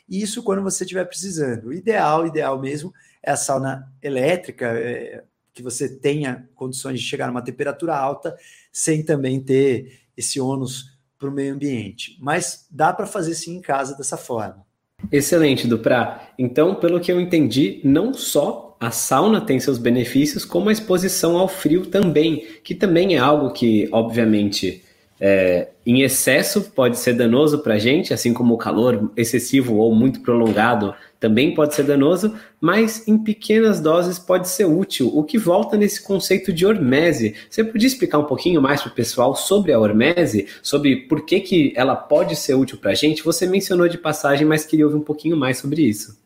[0.07, 1.67] Isso quando você estiver precisando.
[1.67, 5.23] O ideal, ideal mesmo, é a sauna elétrica, é,
[5.53, 8.35] que você tenha condições de chegar numa temperatura alta,
[8.71, 12.17] sem também ter esse ônus para o meio ambiente.
[12.21, 14.65] Mas dá para fazer sim em casa dessa forma.
[15.09, 16.29] Excelente, Duprá.
[16.37, 21.37] Então, pelo que eu entendi, não só a sauna tem seus benefícios, como a exposição
[21.37, 24.83] ao frio também, que também é algo que, obviamente,
[25.23, 29.93] é, em excesso pode ser danoso para a gente, assim como o calor excessivo ou
[29.93, 35.37] muito prolongado também pode ser danoso, mas em pequenas doses pode ser útil, o que
[35.37, 37.35] volta nesse conceito de hormese.
[37.47, 41.39] Você podia explicar um pouquinho mais para o pessoal sobre a hormese, sobre por que,
[41.39, 43.21] que ela pode ser útil para a gente?
[43.21, 46.19] Você mencionou de passagem, mas queria ouvir um pouquinho mais sobre isso.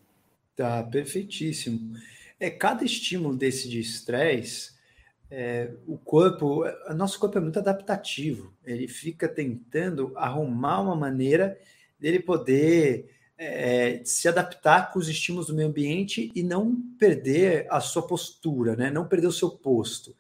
[0.55, 1.91] Tá, perfeitíssimo.
[2.39, 4.74] É, cada estímulo desse de estresse
[5.37, 11.59] é, o corpo, o nosso corpo é muito adaptativo, ele fica tentando arrumar uma maneira
[11.99, 17.81] dele poder é, se adaptar com os estímulos do meio ambiente e não perder a
[17.81, 18.89] sua postura, né?
[18.89, 20.15] não perder o seu posto.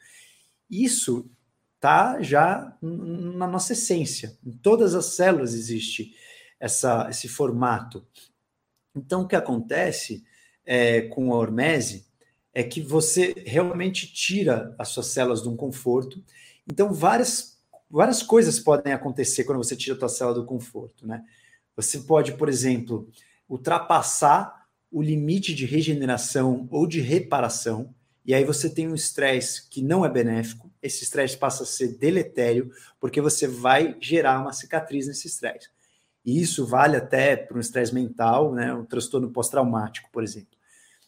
[0.69, 1.31] Isso
[1.79, 6.13] tá já na nossa essência, em todas as células existe
[6.59, 8.05] essa, esse formato.
[8.93, 10.25] Então, o que acontece
[10.65, 12.05] é, com a hormese
[12.55, 16.23] é que você realmente tira as suas células de um conforto.
[16.65, 17.59] Então, várias,
[17.91, 21.21] várias coisas podem acontecer quando você tira a sua célula do conforto, né?
[21.75, 23.09] Você pode, por exemplo,
[23.49, 27.93] ultrapassar o limite de regeneração ou de reparação,
[28.25, 31.97] e aí você tem um estresse que não é benéfico, esse estresse passa a ser
[31.97, 35.67] deletério, porque você vai gerar uma cicatriz nesse estresse.
[36.23, 40.54] E isso vale até para um estresse mental, né, um transtorno pós-traumático, por exemplo.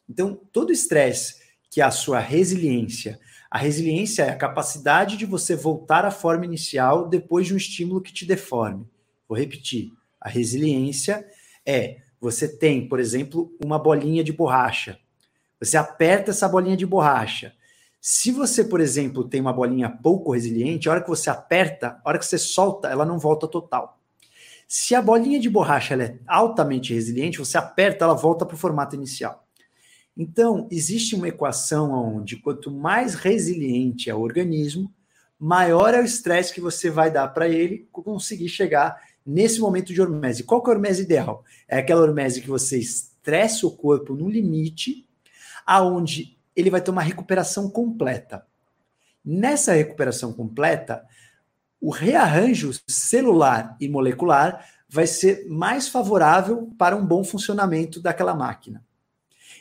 [0.09, 1.35] Então, todo estresse
[1.69, 3.19] que é a sua resiliência.
[3.49, 8.01] A resiliência é a capacidade de você voltar à forma inicial depois de um estímulo
[8.01, 8.85] que te deforme.
[9.27, 9.91] Vou repetir.
[10.19, 11.25] A resiliência
[11.65, 14.99] é você tem, por exemplo, uma bolinha de borracha.
[15.59, 17.53] Você aperta essa bolinha de borracha.
[18.01, 22.09] Se você, por exemplo, tem uma bolinha pouco resiliente, a hora que você aperta, a
[22.09, 23.99] hora que você solta, ela não volta total.
[24.67, 28.95] Se a bolinha de borracha é altamente resiliente, você aperta, ela volta para o formato
[28.95, 29.46] inicial.
[30.17, 34.91] Então, existe uma equação onde quanto mais resiliente é o organismo,
[35.39, 40.01] maior é o estresse que você vai dar para ele conseguir chegar nesse momento de
[40.01, 40.43] hormese.
[40.43, 41.43] Qual que é a hormese ideal?
[41.67, 45.07] É aquela hormese que você estressa o corpo no limite,
[45.63, 48.43] aonde ele vai ter uma recuperação completa.
[49.23, 51.05] Nessa recuperação completa,
[51.79, 58.86] o rearranjo celular e molecular vai ser mais favorável para um bom funcionamento daquela máquina.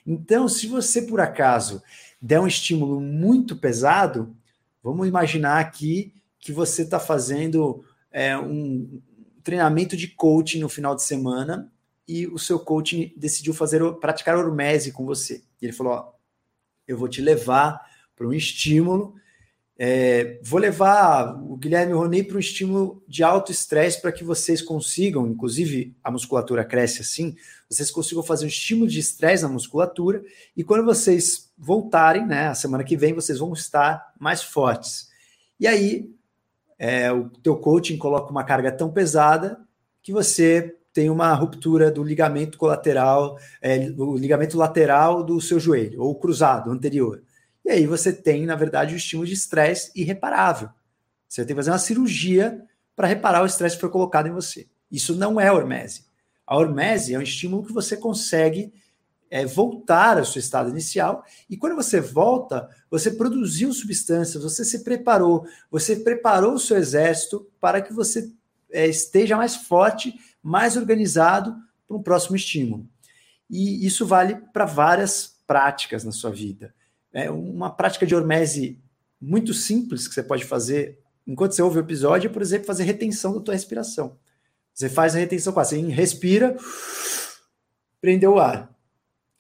[0.07, 1.83] Então, se você por acaso
[2.23, 4.37] der um estímulo muito pesado,
[4.83, 9.03] vamos imaginar aqui que você está fazendo é, um
[9.43, 11.73] treinamento de coaching no final de semana
[12.07, 15.43] e o seu coaching decidiu fazer praticar hormese com você.
[15.61, 16.13] E ele falou: ó,
[16.87, 17.81] eu vou te levar
[18.15, 19.15] para um estímulo
[19.79, 24.63] é, vou levar o Guilherme Roney para um estímulo de alto estresse para que vocês
[24.63, 27.37] consigam, inclusive a musculatura cresce assim,
[27.69, 30.23] vocês consigam fazer um estímulo de estresse na musculatura
[30.57, 35.09] e quando vocês voltarem, né, a semana que vem, vocês vão estar mais fortes.
[35.61, 36.11] E aí,
[36.79, 39.59] é, o teu coaching coloca uma carga tão pesada
[40.03, 46.01] que você tem uma ruptura do ligamento colateral, é, o ligamento lateral do seu joelho,
[46.01, 47.23] ou cruzado, anterior.
[47.67, 50.71] E aí você tem, na verdade, o estímulo de estresse irreparável.
[51.29, 54.69] Você tem que fazer uma cirurgia para reparar o estresse que foi colocado em você.
[54.89, 56.05] Isso não é hormese.
[56.47, 58.73] A hormese é um estímulo que você consegue
[59.29, 61.25] é, voltar ao seu estado inicial.
[61.51, 67.51] E quando você volta, você produziu substâncias, você se preparou, você preparou o seu exército
[67.61, 68.33] para que você
[68.71, 71.57] é, esteja mais forte, mais organizado
[71.89, 72.89] para um próximo estímulo.
[73.51, 76.73] E isso vale para várias práticas na sua vida.
[77.17, 78.79] É uma prática de hormese
[79.19, 83.33] muito simples que você pode fazer enquanto você ouve o episódio por exemplo, fazer retenção
[83.35, 84.19] da tua respiração.
[84.75, 86.55] Você faz a retenção quase, você respira,
[88.03, 88.71] prendeu o ar.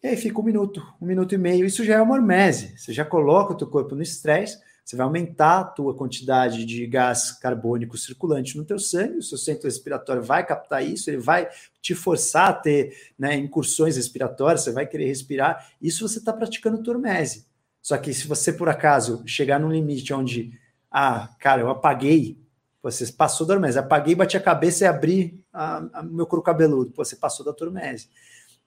[0.03, 1.67] E aí fica um minuto, um minuto e meio.
[1.67, 2.79] Isso já é uma hormese.
[2.79, 6.87] Você já coloca o teu corpo no estresse, você vai aumentar a tua quantidade de
[6.87, 11.49] gás carbônico circulante no teu sangue, o seu centro respiratório vai captar isso, ele vai
[11.83, 15.71] te forçar a ter né, incursões respiratórias, você vai querer respirar.
[15.83, 17.46] Isso você está praticando tua hormese.
[17.87, 20.51] Só que se você, por acaso, chegar num limite onde,
[20.91, 22.37] ah, cara, eu apaguei,
[22.83, 27.05] você passou da hormese, apaguei, bati a cabeça e abri o meu couro cabeludo, Pô,
[27.05, 28.09] você passou da hormese.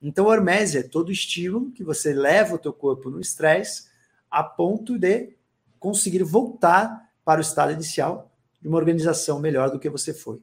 [0.01, 3.89] Então, a hormese é todo estímulo que você leva o teu corpo no estresse
[4.31, 5.35] a ponto de
[5.77, 10.39] conseguir voltar para o estado inicial de uma organização melhor do que você foi.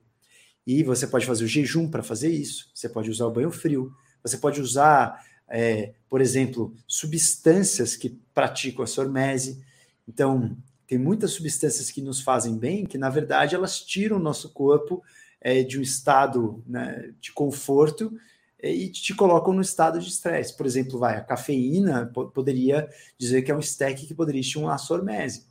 [0.67, 3.91] E você pode fazer o jejum para fazer isso, você pode usar o banho frio,
[4.23, 9.63] você pode usar é, por exemplo, substâncias que praticam a sormese.
[10.09, 10.57] Então,
[10.87, 15.03] tem muitas substâncias que nos fazem bem, que na verdade elas tiram o nosso corpo
[15.41, 18.13] é, de um estado né, de conforto
[18.59, 20.57] é, e te colocam no estado de estresse.
[20.57, 24.79] Por exemplo, vai a cafeína poderia dizer que é um stack que poderia estimular a
[24.79, 25.47] sormese.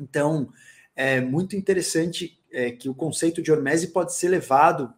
[0.00, 0.50] Então,
[0.94, 4.92] é muito interessante é, que o conceito de hormese pode ser levado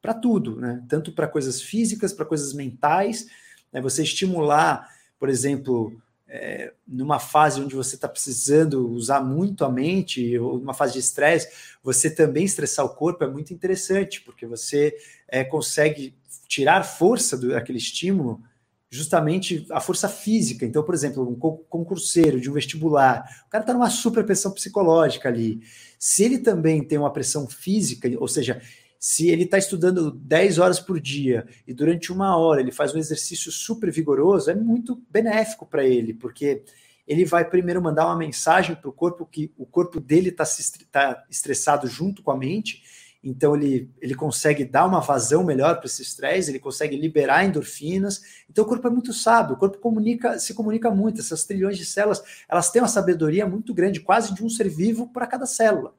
[0.00, 0.84] para tudo, né?
[0.88, 3.26] Tanto para coisas físicas, para coisas mentais,
[3.72, 3.80] né?
[3.80, 5.92] Você estimular, por exemplo,
[6.28, 10.98] é, numa fase onde você está precisando usar muito a mente, ou numa fase de
[10.98, 11.48] estresse,
[11.82, 14.96] você também estressar o corpo é muito interessante, porque você
[15.28, 16.16] é, consegue
[16.48, 18.42] tirar força do, daquele estímulo,
[18.90, 20.64] justamente a força física.
[20.64, 25.28] Então, por exemplo, um concurseiro de um vestibular, o cara está numa super pressão psicológica
[25.28, 25.60] ali.
[25.98, 28.60] Se ele também tem uma pressão física, ou seja,
[28.98, 32.98] se ele está estudando 10 horas por dia e durante uma hora ele faz um
[32.98, 36.62] exercício super vigoroso, é muito benéfico para ele, porque
[37.06, 40.44] ele vai primeiro mandar uma mensagem para o corpo que o corpo dele está
[40.90, 42.82] tá estressado junto com a mente,
[43.22, 48.22] então ele, ele consegue dar uma vazão melhor para esse estresse, ele consegue liberar endorfinas.
[48.48, 51.20] Então o corpo é muito sábio, o corpo comunica, se comunica muito.
[51.20, 55.08] Essas trilhões de células, elas têm uma sabedoria muito grande, quase de um ser vivo
[55.08, 55.92] para cada célula.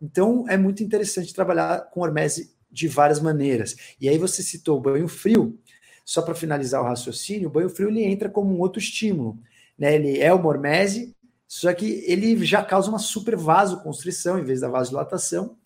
[0.00, 3.76] Então é muito interessante trabalhar com hormese de várias maneiras.
[4.00, 5.58] E aí você citou o banho frio.
[6.04, 9.38] Só para finalizar o raciocínio, o banho frio ele entra como um outro estímulo.
[9.76, 9.96] Né?
[9.96, 11.16] Ele é uma hormese,
[11.48, 15.56] só que ele já causa uma super vasoconstrição em vez da vasodilatação.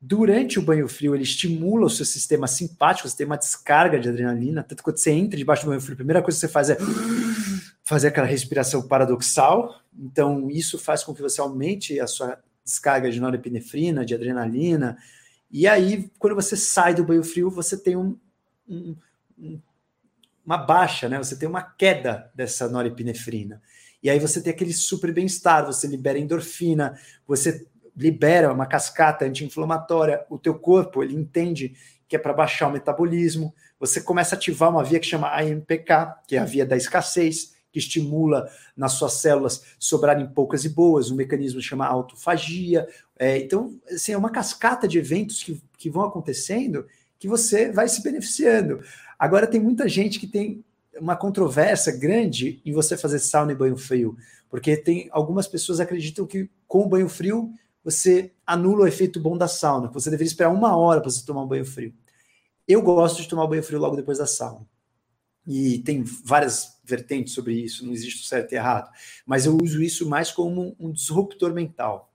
[0.00, 4.08] Durante o banho frio, ele estimula o seu sistema simpático, você tem uma descarga de
[4.08, 4.62] adrenalina.
[4.62, 6.76] Tanto quando você entra debaixo do banho frio, a primeira coisa que você faz é
[7.82, 9.80] fazer aquela respiração paradoxal.
[9.98, 14.96] Então, isso faz com que você aumente a sua descarga de norepinefrina, de adrenalina.
[15.50, 18.16] E aí, quando você sai do banho frio, você tem um,
[18.68, 18.96] um,
[20.44, 21.18] uma baixa, né?
[21.18, 23.60] Você tem uma queda dessa norepinefrina.
[24.02, 30.24] E aí você tem aquele super bem-estar, você libera endorfina, você libera uma cascata anti-inflamatória,
[30.28, 31.74] o teu corpo ele entende
[32.06, 36.22] que é para baixar o metabolismo, você começa a ativar uma via que chama AMPK,
[36.26, 41.10] que é a via da escassez, que estimula nas suas células sobrarem poucas e boas,
[41.10, 42.86] um mecanismo chama autofagia.
[43.18, 46.86] É, então, assim, é uma cascata de eventos que, que vão acontecendo
[47.18, 48.80] que você vai se beneficiando.
[49.18, 50.64] Agora, tem muita gente que tem
[51.00, 54.16] uma controvérsia grande em você fazer sauna e banho frio,
[54.48, 57.52] porque tem algumas pessoas acreditam que com o banho frio
[57.82, 61.42] você anula o efeito bom da sauna, você deveria esperar uma hora para você tomar
[61.42, 61.92] um banho frio.
[62.68, 64.64] Eu gosto de tomar banho frio logo depois da sauna.
[65.44, 68.90] E tem várias vertentes sobre isso, não existe o certo e errado.
[69.26, 72.12] Mas eu uso isso mais como um disruptor mental.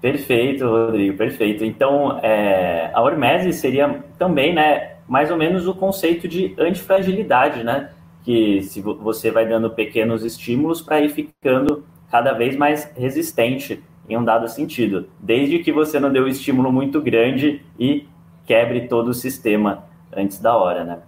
[0.00, 1.64] Perfeito, Rodrigo, perfeito.
[1.64, 7.90] Então, é, a hormese seria também, né, mais ou menos o conceito de antifragilidade, né?
[8.24, 14.16] Que se você vai dando pequenos estímulos para ir ficando cada vez mais resistente em
[14.16, 18.06] um dado sentido, desde que você não deu um estímulo muito grande e
[18.44, 20.98] quebre todo o sistema antes da hora, né?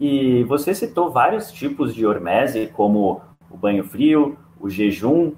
[0.00, 3.20] E você citou vários tipos de hormese, como
[3.50, 5.32] o banho frio, o jejum.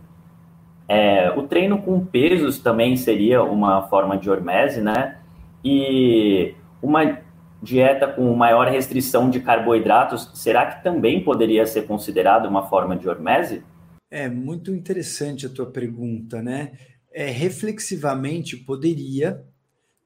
[0.86, 5.18] É, o treino com pesos também seria uma forma de hormese, né?
[5.64, 7.20] E uma
[7.62, 13.08] dieta com maior restrição de carboidratos, será que também poderia ser considerado uma forma de
[13.08, 13.62] hormese?
[14.10, 16.72] É muito interessante a tua pergunta, né?
[17.12, 19.44] É, reflexivamente poderia,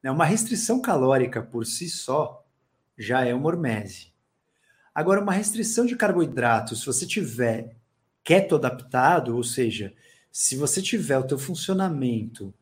[0.03, 0.11] né?
[0.11, 2.43] Uma restrição calórica por si só
[2.97, 4.14] já é uma hormese.
[4.95, 7.75] Agora, uma restrição de carboidratos, se você tiver
[8.23, 9.93] keto adaptado, ou seja,
[10.31, 12.53] se você tiver o teu funcionamento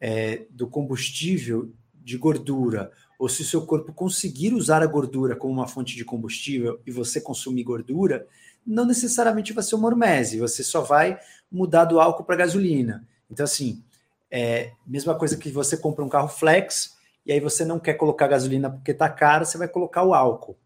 [0.00, 5.52] é, do combustível de gordura, ou se o seu corpo conseguir usar a gordura como
[5.52, 8.24] uma fonte de combustível e você consumir gordura,
[8.64, 11.18] não necessariamente vai ser uma hormese, você só vai
[11.50, 13.04] mudar do álcool para gasolina.
[13.28, 13.82] Então, assim,
[14.30, 18.28] é, mesma coisa que você compra um carro flex e aí você não quer colocar
[18.28, 20.56] gasolina porque está caro, você vai colocar o álcool.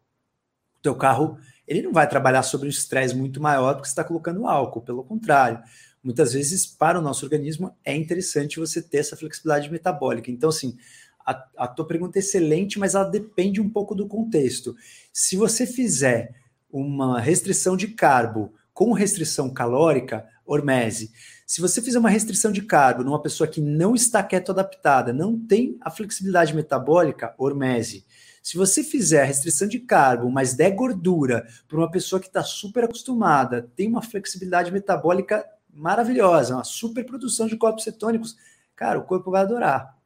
[0.84, 4.46] Teu carro ele não vai trabalhar sobre um estresse muito maior porque você está colocando
[4.46, 5.60] álcool, pelo contrário.
[6.02, 10.30] Muitas vezes, para o nosso organismo, é interessante você ter essa flexibilidade metabólica.
[10.30, 10.76] Então, assim,
[11.24, 14.76] a, a tua pergunta é excelente, mas ela depende um pouco do contexto.
[15.10, 16.34] Se você fizer
[16.70, 21.12] uma restrição de carbo com restrição calórica, hormese.
[21.46, 25.38] Se você fizer uma restrição de carbo numa pessoa que não está keto adaptada, não
[25.38, 28.04] tem a flexibilidade metabólica, hormese.
[28.44, 32.84] Se você fizer restrição de carbo, mas der gordura para uma pessoa que está super
[32.84, 35.42] acostumada, tem uma flexibilidade metabólica
[35.72, 38.36] maravilhosa, uma super produção de corpos cetônicos,
[38.76, 39.96] cara, o corpo vai adorar.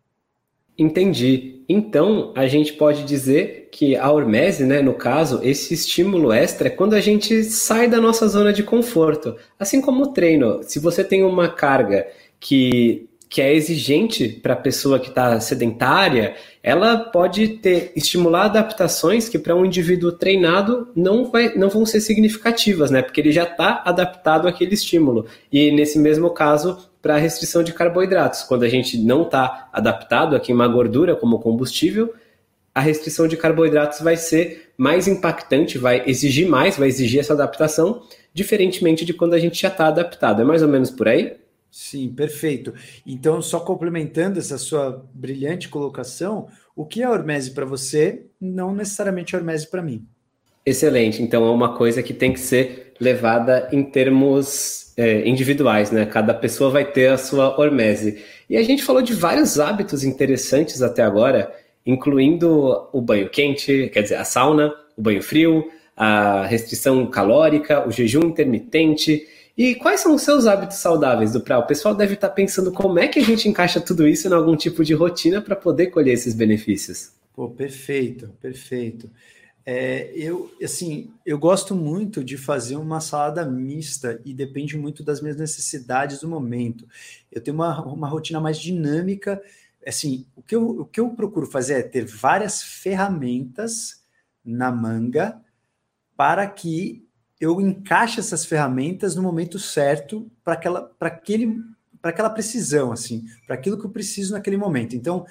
[0.79, 1.65] Entendi.
[1.69, 6.71] Então, a gente pode dizer que a hormese, né, no caso, esse estímulo extra é
[6.71, 9.37] quando a gente sai da nossa zona de conforto.
[9.59, 12.07] Assim como o treino, se você tem uma carga
[12.39, 19.29] que, que é exigente para a pessoa que está sedentária, ela pode ter estimular adaptações
[19.29, 23.03] que para um indivíduo treinado não, vai, não vão ser significativas, né?
[23.03, 25.27] Porque ele já está adaptado àquele estímulo.
[25.53, 28.43] E nesse mesmo caso, para a restrição de carboidratos.
[28.43, 32.15] Quando a gente não está adaptado a queimar gordura como combustível,
[32.75, 38.03] a restrição de carboidratos vai ser mais impactante, vai exigir mais, vai exigir essa adaptação,
[38.33, 40.43] diferentemente de quando a gente já está adaptado.
[40.43, 41.37] É mais ou menos por aí?
[41.71, 42.73] Sim, perfeito.
[43.07, 49.37] Então, só complementando essa sua brilhante colocação, o que é hormese para você não necessariamente
[49.37, 50.07] hormese para mim.
[50.65, 51.23] Excelente.
[51.23, 56.07] Então, é uma coisa que tem que ser levada em termos é, individuais, né?
[56.07, 58.25] Cada pessoa vai ter a sua hormese.
[58.51, 61.55] E a gente falou de vários hábitos interessantes até agora,
[61.87, 67.91] incluindo o banho quente, quer dizer, a sauna, o banho frio, a restrição calórica, o
[67.91, 69.27] jejum intermitente.
[69.59, 71.63] E quais são os seus hábitos saudáveis, Dupral?
[71.63, 74.55] O pessoal deve estar pensando como é que a gente encaixa tudo isso em algum
[74.55, 77.11] tipo de rotina para poder colher esses benefícios.
[77.35, 79.11] Pô, perfeito, perfeito.
[79.67, 85.21] É, eu, assim, eu gosto muito de fazer uma salada mista e depende muito das
[85.21, 86.87] minhas necessidades do momento.
[87.31, 89.43] Eu tenho uma, uma rotina mais dinâmica.
[89.85, 94.05] Assim, o que, eu, o que eu procuro fazer é ter várias ferramentas
[94.45, 95.37] na manga
[96.17, 97.08] para que
[97.41, 101.63] eu encaixe essas ferramentas no momento certo para aquela, para aquele,
[102.01, 104.97] para aquela precisão, assim, para aquilo que eu preciso naquele momento.
[104.97, 105.25] Então,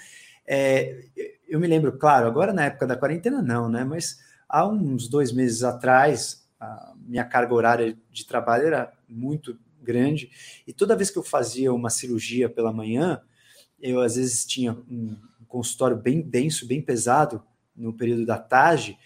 [0.46, 1.06] é,
[1.48, 3.84] eu me lembro, claro, agora na época da quarentena não, né?
[3.84, 4.18] Mas
[4.50, 10.32] Há uns dois meses atrás, a minha carga horária de trabalho era muito grande
[10.66, 13.22] e toda vez que eu fazia uma cirurgia pela manhã,
[13.80, 17.44] eu às vezes tinha um consultório bem denso, bem pesado
[17.76, 18.98] no período da tarde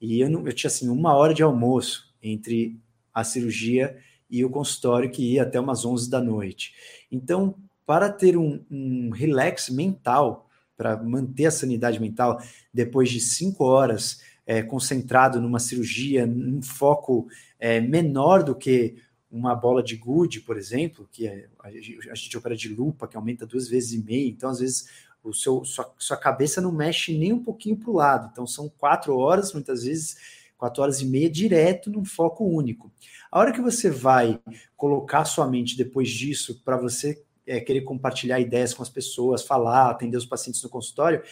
[0.00, 2.80] e eu, não, eu tinha assim uma hora de almoço entre
[3.12, 3.96] a cirurgia
[4.28, 6.74] e o consultório que ia até umas 11 da noite.
[7.12, 7.54] Então,
[7.86, 12.40] para ter um, um relax mental, para manter a sanidade mental
[12.72, 18.96] depois de cinco horas é, concentrado numa cirurgia, num foco é, menor do que
[19.30, 21.70] uma bola de gude, por exemplo, que é, a,
[22.14, 24.88] gente opera de lupa, que aumenta duas vezes e meia, então às vezes
[25.22, 28.28] o seu, sua, sua cabeça não mexe nem um pouquinho para o lado.
[28.30, 30.16] Então são quatro horas, muitas vezes
[30.64, 32.90] quatro horas e meia direto num foco único.
[33.30, 34.40] A hora que você vai
[34.74, 39.90] colocar sua mente depois disso para você é, querer compartilhar ideias com as pessoas, falar,
[39.90, 41.22] atender os pacientes no consultório,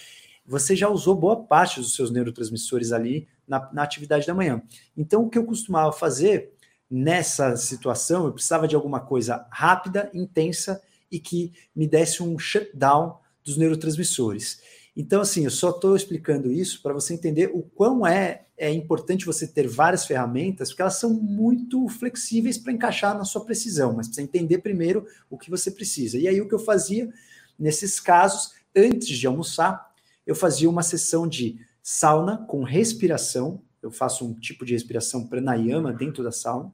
[0.45, 4.63] você já usou boa parte dos seus neurotransmissores ali na, na atividade da manhã.
[4.95, 6.53] Então, o que eu costumava fazer
[6.91, 13.17] nessa situação, eu precisava de alguma coisa rápida, intensa e que me desse um shutdown
[13.43, 14.61] dos neurotransmissores.
[14.95, 19.25] Então, assim, eu só estou explicando isso para você entender o quão é, é importante
[19.25, 24.07] você ter várias ferramentas, porque elas são muito flexíveis para encaixar na sua precisão, mas
[24.07, 26.19] precisa entender primeiro o que você precisa.
[26.19, 27.11] E aí, o que eu fazia
[27.59, 29.93] nesses casos, antes de almoçar,
[30.27, 33.63] eu fazia uma sessão de sauna com respiração.
[33.83, 36.73] Eu faço um tipo de respiração pranayama dentro da sauna.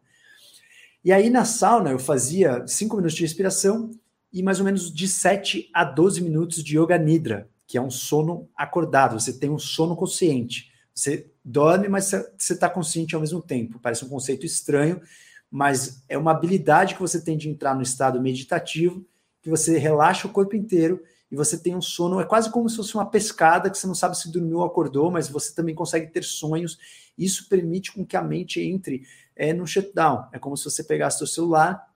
[1.04, 3.90] E aí, na sauna, eu fazia 5 minutos de respiração
[4.32, 7.90] e mais ou menos de 7 a 12 minutos de yoga nidra, que é um
[7.90, 10.72] sono acordado, você tem um sono consciente.
[10.94, 13.78] Você dorme, mas você está consciente ao mesmo tempo.
[13.78, 15.02] Parece um conceito estranho,
[15.50, 19.06] mas é uma habilidade que você tem de entrar no estado meditativo,
[19.42, 22.76] que você relaxa o corpo inteiro e você tem um sono, é quase como se
[22.76, 26.06] fosse uma pescada que você não sabe se dormiu ou acordou, mas você também consegue
[26.06, 26.78] ter sonhos.
[27.18, 29.02] Isso permite com que a mente entre
[29.36, 30.26] é, no shutdown.
[30.32, 31.86] É como se você pegasse seu celular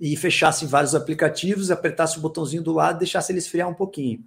[0.00, 4.24] e fechasse vários aplicativos, apertasse o botãozinho do lado deixasse ele esfriar um pouquinho.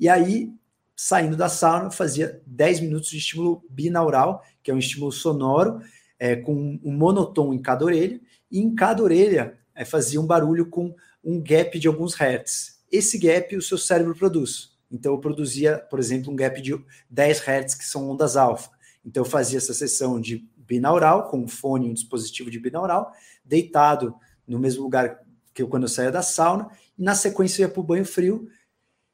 [0.00, 0.50] E aí,
[0.96, 5.82] saindo da sauna, fazia 10 minutos de estímulo binaural, que é um estímulo sonoro,
[6.18, 8.18] é, com um monotom em cada orelha,
[8.50, 12.80] e em cada orelha é, fazia um barulho com um gap de alguns hertz.
[12.90, 14.70] Esse gap o seu cérebro produz.
[14.90, 18.70] Então, eu produzia, por exemplo, um gap de 10 hertz, que são ondas alfa.
[19.04, 23.12] Então, eu fazia essa sessão de binaural, com um fone, um dispositivo de binaural,
[23.44, 24.14] deitado
[24.48, 25.20] no mesmo lugar
[25.52, 28.04] que eu quando eu saía da sauna, e na sequência eu ia para o banho
[28.04, 28.48] frio,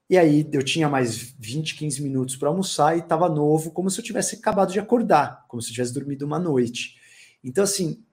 [0.09, 3.98] e aí eu tinha mais 20, 15 minutos para almoçar e estava novo, como se
[3.98, 6.96] eu tivesse acabado de acordar, como se eu tivesse dormido uma noite.
[7.42, 8.04] Então, assim,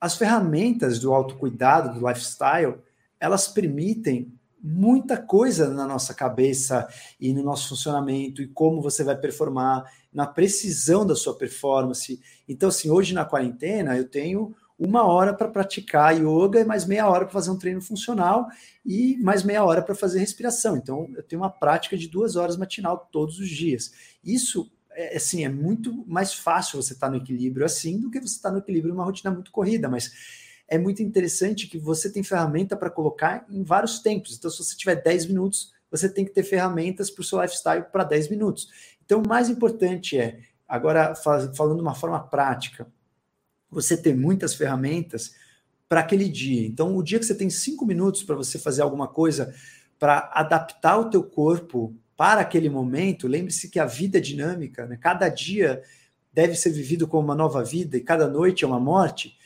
[0.00, 2.76] as ferramentas do autocuidado, do lifestyle,
[3.18, 4.32] elas permitem
[4.62, 6.88] muita coisa na nossa cabeça
[7.20, 12.20] e no nosso funcionamento e como você vai performar, na precisão da sua performance.
[12.48, 17.08] Então, assim, hoje na quarentena eu tenho uma hora para praticar yoga e mais meia
[17.08, 18.46] hora para fazer um treino funcional
[18.86, 20.76] e mais meia hora para fazer respiração.
[20.76, 23.92] Então, eu tenho uma prática de duas horas matinal todos os dias.
[24.24, 28.20] Isso é assim, é muito mais fácil você estar tá no equilíbrio assim do que
[28.20, 30.12] você estar tá no equilíbrio numa rotina muito corrida, mas
[30.68, 34.36] é muito interessante que você tem ferramenta para colocar em vários tempos.
[34.36, 37.84] Então, se você tiver 10 minutos, você tem que ter ferramentas para o seu lifestyle
[37.90, 38.68] para 10 minutos.
[39.04, 42.86] Então, o mais importante é, agora falando de uma forma prática,
[43.70, 45.34] você ter muitas ferramentas
[45.88, 46.66] para aquele dia.
[46.66, 49.54] Então, o dia que você tem cinco minutos para você fazer alguma coisa
[49.98, 54.98] para adaptar o teu corpo para aquele momento, lembre-se que a vida é dinâmica, né?
[55.00, 55.82] cada dia
[56.32, 59.36] deve ser vivido como uma nova vida e cada noite é uma morte.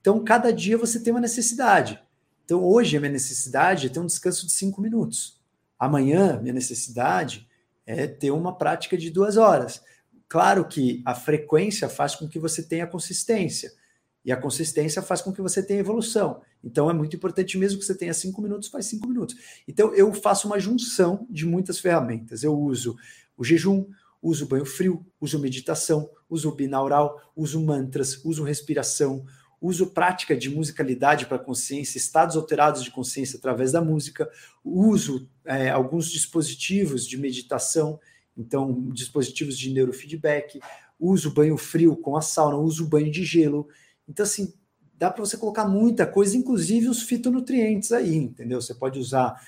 [0.00, 2.00] Então, cada dia você tem uma necessidade.
[2.44, 5.40] Então, hoje a minha necessidade é ter um descanso de cinco minutos.
[5.78, 7.46] Amanhã, minha necessidade
[7.84, 9.82] é ter uma prática de duas horas.
[10.28, 13.72] Claro que a frequência faz com que você tenha consistência.
[14.24, 16.42] E a consistência faz com que você tenha evolução.
[16.62, 19.36] Então é muito importante, mesmo que você tenha cinco minutos, faz cinco minutos.
[19.68, 22.42] Então eu faço uma junção de muitas ferramentas.
[22.42, 22.96] Eu uso
[23.36, 23.86] o jejum,
[24.20, 29.24] uso banho frio, uso meditação, uso binaural, uso mantras, uso respiração,
[29.60, 34.28] uso prática de musicalidade para consciência, estados alterados de consciência através da música,
[34.64, 38.00] uso é, alguns dispositivos de meditação
[38.36, 40.60] então, dispositivos de neurofeedback,
[40.98, 43.68] uso banho frio com a sauna, uso banho de gelo.
[44.08, 44.52] Então, assim,
[44.98, 48.60] dá para você colocar muita coisa, inclusive os fitonutrientes aí, entendeu?
[48.60, 49.40] Você pode usar,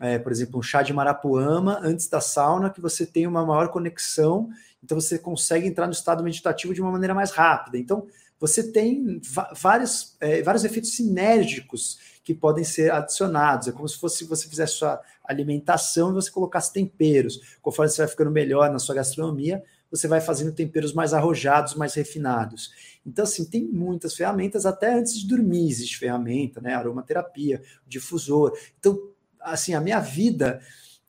[0.00, 3.68] é, por exemplo, um chá de marapuama antes da sauna, que você tem uma maior
[3.68, 4.48] conexão,
[4.82, 7.78] então você consegue entrar no estado meditativo de uma maneira mais rápida.
[7.78, 8.06] Então,
[8.46, 9.22] você tem
[9.56, 13.68] vários, é, vários efeitos sinérgicos que podem ser adicionados.
[13.68, 17.56] É como se fosse você fizesse sua alimentação e você colocasse temperos.
[17.62, 21.94] Conforme você vai ficando melhor na sua gastronomia, você vai fazendo temperos mais arrojados, mais
[21.94, 22.70] refinados.
[23.06, 26.74] Então, assim, tem muitas ferramentas, até antes de dormir existe ferramenta, né?
[26.74, 28.52] Aromaterapia, difusor.
[28.78, 30.60] Então, assim, a minha vida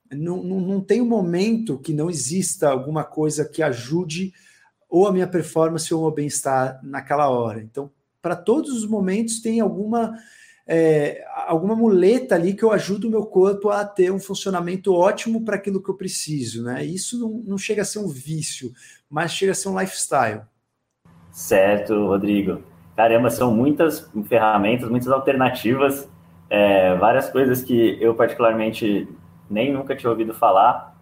[0.10, 4.34] não, não, não tem um momento que não exista alguma coisa que ajude
[4.90, 7.62] ou a minha performance ou o meu bem-estar naquela hora.
[7.62, 10.16] Então, para todos os momentos tem alguma
[10.68, 15.46] é, alguma muleta ali que eu ajudo o meu corpo a ter um funcionamento ótimo
[15.46, 16.84] para aquilo que eu preciso, né?
[16.84, 18.74] Isso não, não chega a ser um vício,
[19.10, 20.42] mas chega a ser um lifestyle.
[21.32, 22.64] Certo, Rodrigo.
[22.96, 26.10] Caramba, são muitas ferramentas, muitas alternativas,
[26.50, 29.08] é, várias coisas que eu particularmente
[29.50, 30.95] nem nunca tinha ouvido falar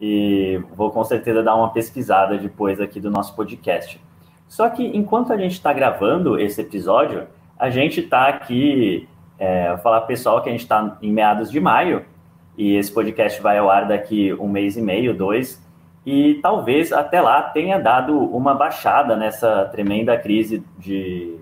[0.00, 4.00] e vou com certeza dar uma pesquisada depois aqui do nosso podcast.
[4.48, 7.26] Só que enquanto a gente está gravando esse episódio,
[7.58, 11.58] a gente está aqui, é, vou falar pessoal que a gente está em meados de
[11.60, 12.04] maio,
[12.56, 15.62] e esse podcast vai ao ar daqui um mês e meio, dois,
[16.04, 21.36] e talvez até lá tenha dado uma baixada nessa tremenda crise de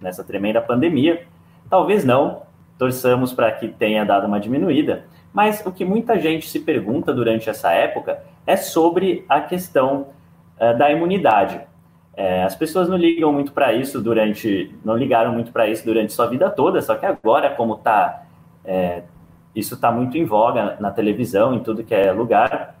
[0.00, 1.26] nessa tremenda pandemia.
[1.68, 2.42] Talvez não,
[2.78, 5.04] torçamos para que tenha dado uma diminuída.
[5.32, 10.08] Mas o que muita gente se pergunta durante essa época é sobre a questão
[10.60, 11.60] uh, da imunidade.
[12.16, 16.12] É, as pessoas não ligam muito para isso durante, não ligaram muito para isso durante
[16.12, 18.24] sua vida toda, só que agora, como tá,
[18.64, 19.02] é,
[19.54, 22.74] isso está muito em voga na televisão, em tudo que é lugar,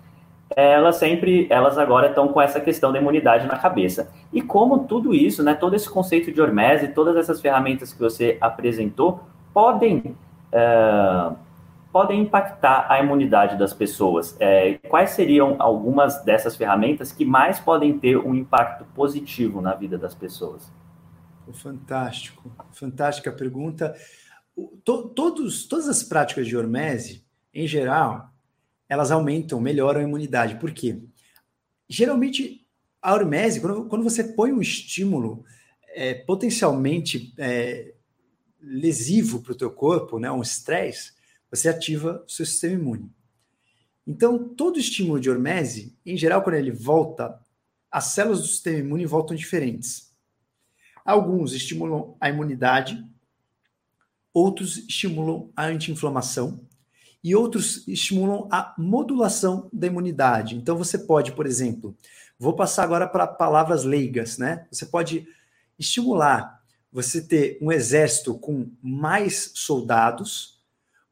[0.56, 4.10] elas sempre, elas agora estão com essa questão da imunidade na cabeça.
[4.32, 8.38] E como tudo isso, né, todo esse conceito de hormese, todas essas ferramentas que você
[8.40, 9.20] apresentou,
[9.54, 10.16] podem
[10.50, 11.30] é,
[11.92, 14.36] podem impactar a imunidade das pessoas?
[14.38, 19.96] É, quais seriam algumas dessas ferramentas que mais podem ter um impacto positivo na vida
[19.96, 20.72] das pessoas?
[21.52, 23.94] Fantástico, fantástica pergunta.
[24.84, 27.24] Todos, todas as práticas de hormese,
[27.54, 28.30] em geral,
[28.88, 30.56] elas aumentam, melhoram a imunidade.
[30.56, 31.00] Por quê?
[31.88, 32.66] Geralmente,
[33.00, 35.44] a hormese, quando, quando você põe um estímulo
[35.94, 37.94] é, potencialmente é,
[38.60, 41.12] lesivo para o teu corpo, né, um estresse,
[41.50, 43.10] você ativa o seu sistema imune.
[44.06, 47.38] Então, todo estímulo de hormese, em geral, quando ele volta,
[47.90, 50.14] as células do sistema imune voltam diferentes.
[51.04, 53.04] Alguns estimulam a imunidade,
[54.32, 56.60] outros estimulam a anti-inflamação
[57.22, 60.54] e outros estimulam a modulação da imunidade.
[60.54, 61.94] Então, você pode, por exemplo,
[62.38, 64.66] vou passar agora para palavras leigas, né?
[64.70, 65.26] Você pode
[65.78, 70.57] estimular você ter um exército com mais soldados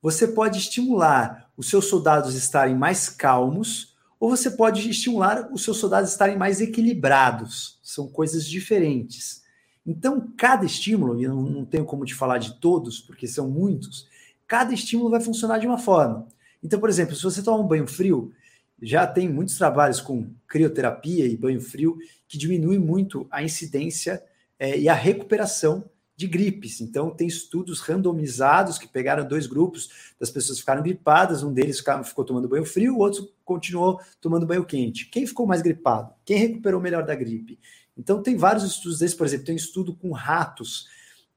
[0.07, 5.65] você pode estimular os seus soldados a estarem mais calmos, ou você pode estimular os
[5.65, 7.81] seus soldados a estarem mais equilibrados.
[7.83, 9.43] São coisas diferentes.
[9.85, 14.07] Então, cada estímulo, e não tenho como te falar de todos, porque são muitos,
[14.47, 16.29] cada estímulo vai funcionar de uma forma.
[16.63, 18.33] Então, por exemplo, se você toma um banho frio,
[18.81, 21.99] já tem muitos trabalhos com crioterapia e banho frio
[22.29, 24.23] que diminui muito a incidência
[24.57, 25.85] é, e a recuperação
[26.17, 26.81] de gripes.
[26.81, 32.25] Então, tem estudos randomizados que pegaram dois grupos das pessoas ficaram gripadas, um deles ficou
[32.25, 35.07] tomando banho frio, o outro continuou tomando banho quente.
[35.07, 36.15] Quem ficou mais gripado?
[36.25, 37.59] Quem recuperou melhor da gripe?
[37.97, 40.87] Então, tem vários estudos desses, por exemplo, tem um estudo com ratos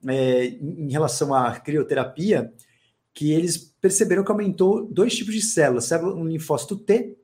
[0.08, 2.54] é, em relação à crioterapia,
[3.14, 7.18] que eles perceberam que aumentou dois tipos de células, célula um linfócito T,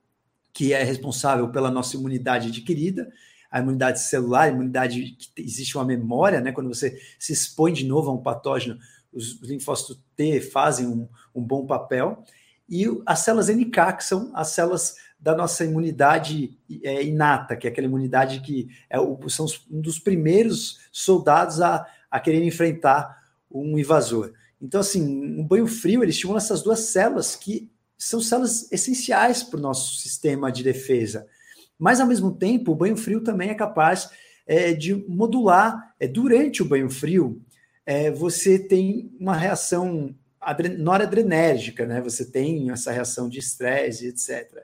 [0.51, 3.11] que é responsável pela nossa imunidade adquirida,
[3.51, 6.51] a imunidade celular, a imunidade que existe uma memória, né?
[6.51, 8.77] Quando você se expõe de novo a um patógeno,
[9.11, 12.23] os linfócitos T fazem um, um bom papel.
[12.67, 17.69] E as células NK, que são as células da nossa imunidade é, inata, que é
[17.69, 23.77] aquela imunidade que é o, são um dos primeiros soldados a, a querer enfrentar um
[23.77, 24.33] invasor.
[24.61, 25.01] Então, assim,
[25.39, 29.97] um banho frio ele estimula essas duas células que são células essenciais para o nosso
[29.97, 31.27] sistema de defesa.
[31.77, 34.09] Mas, ao mesmo tempo, o banho frio também é capaz
[34.45, 35.93] é, de modular.
[35.99, 37.41] É, durante o banho frio,
[37.85, 40.15] é, você tem uma reação
[40.77, 42.01] noradrenérgica, né?
[42.01, 44.63] Você tem essa reação de estresse, etc.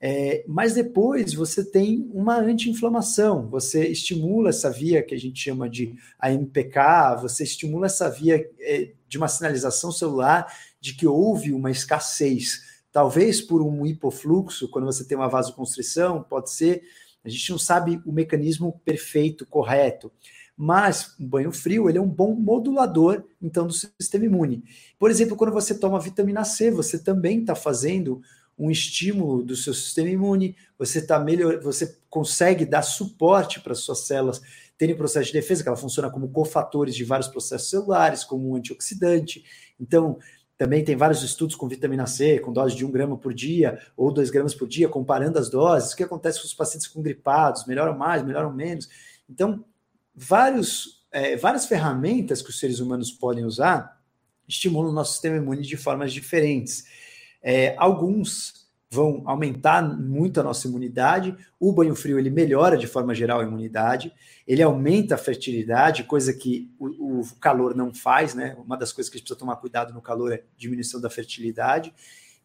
[0.00, 5.68] É, mas depois você tem uma anti-inflamação, você estimula essa via que a gente chama
[5.68, 11.70] de AMPK, você estimula essa via é, de uma sinalização celular de que houve uma
[11.70, 16.84] escassez Talvez por um hipofluxo, quando você tem uma vasoconstrição, pode ser.
[17.24, 20.12] A gente não sabe o mecanismo perfeito, correto.
[20.56, 24.62] Mas o banho frio ele é um bom modulador, então, do sistema imune.
[24.96, 28.22] Por exemplo, quando você toma vitamina C, você também está fazendo
[28.56, 33.80] um estímulo do seu sistema imune, você está melhor, você consegue dar suporte para as
[33.80, 34.40] suas células
[34.78, 38.54] terem processo de defesa, que ela funciona como cofatores de vários processos celulares, como um
[38.54, 39.44] antioxidante.
[39.80, 40.18] Então,
[40.56, 44.12] também tem vários estudos com vitamina C, com dose de 1 grama por dia ou
[44.12, 47.66] 2 gramas por dia, comparando as doses, o que acontece com os pacientes com gripados,
[47.66, 48.88] melhoram mais, melhoram menos.
[49.28, 49.64] Então,
[50.14, 54.00] vários, é, várias ferramentas que os seres humanos podem usar
[54.46, 56.84] estimulam o nosso sistema imune de formas diferentes.
[57.42, 58.63] É, alguns
[58.94, 61.36] vão aumentar muito a nossa imunidade.
[61.58, 64.12] O banho frio ele melhora de forma geral a imunidade,
[64.46, 68.56] ele aumenta a fertilidade, coisa que o, o calor não faz, né?
[68.64, 71.92] Uma das coisas que a gente precisa tomar cuidado no calor é diminuição da fertilidade.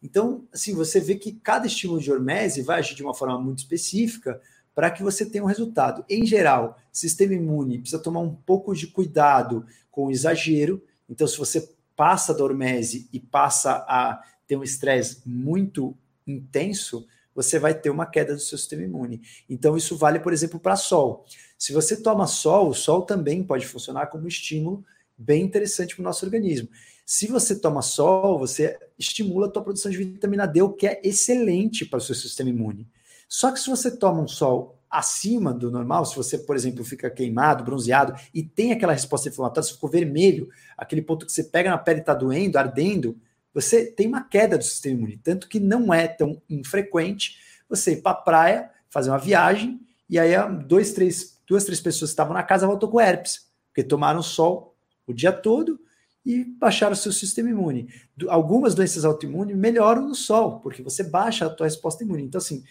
[0.02, 3.58] Então, assim, você vê que cada estímulo de hormese vai agir de uma forma muito
[3.58, 4.40] específica
[4.74, 6.04] para que você tenha um resultado.
[6.08, 10.82] Em geral, sistema imune precisa tomar um pouco de cuidado com o exagero.
[11.08, 15.94] Então, se você passa da hormese e passa a ter um estresse muito
[16.26, 19.22] intenso, você vai ter uma queda do seu sistema imune.
[19.48, 21.24] Então, isso vale, por exemplo, para sol.
[21.56, 24.84] Se você toma sol, o sol também pode funcionar como estímulo
[25.16, 26.68] bem interessante para o nosso organismo.
[27.04, 31.00] Se você toma sol, você estimula a tua produção de vitamina D, o que é
[31.04, 32.86] excelente para o seu sistema imune.
[33.28, 37.08] Só que se você toma um sol acima do normal, se você, por exemplo, fica
[37.10, 41.70] queimado, bronzeado e tem aquela resposta inflamatória, se ficou vermelho, aquele ponto que você pega
[41.70, 43.16] na pele e está doendo, ardendo,
[43.52, 45.20] você tem uma queda do sistema imune.
[45.22, 47.38] Tanto que não é tão infrequente
[47.68, 50.32] você ir para a praia, fazer uma viagem, e aí
[50.66, 54.74] dois, três, duas, três pessoas que estavam na casa voltou com herpes, porque tomaram sol
[55.06, 55.80] o dia todo
[56.24, 57.88] e baixaram o seu sistema imune.
[58.28, 62.24] Algumas doenças autoimunes melhoram no sol, porque você baixa a tua resposta imune.
[62.24, 62.62] Então, assim,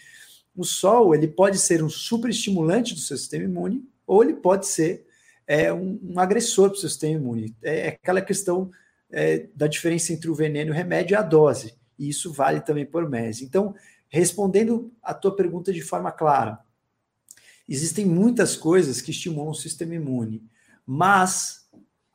[0.54, 4.66] o sol ele pode ser um super estimulante do seu sistema imune, ou ele pode
[4.66, 5.06] ser
[5.46, 7.54] é, um, um agressor para o seu sistema imune.
[7.62, 8.70] É, é aquela questão
[9.12, 11.74] é, da diferença entre o veneno e o remédio é a dose.
[11.98, 13.42] E isso vale também por mês.
[13.42, 13.74] Então,
[14.08, 16.60] respondendo a tua pergunta de forma clara,
[17.68, 20.42] existem muitas coisas que estimulam o sistema imune,
[20.84, 21.68] mas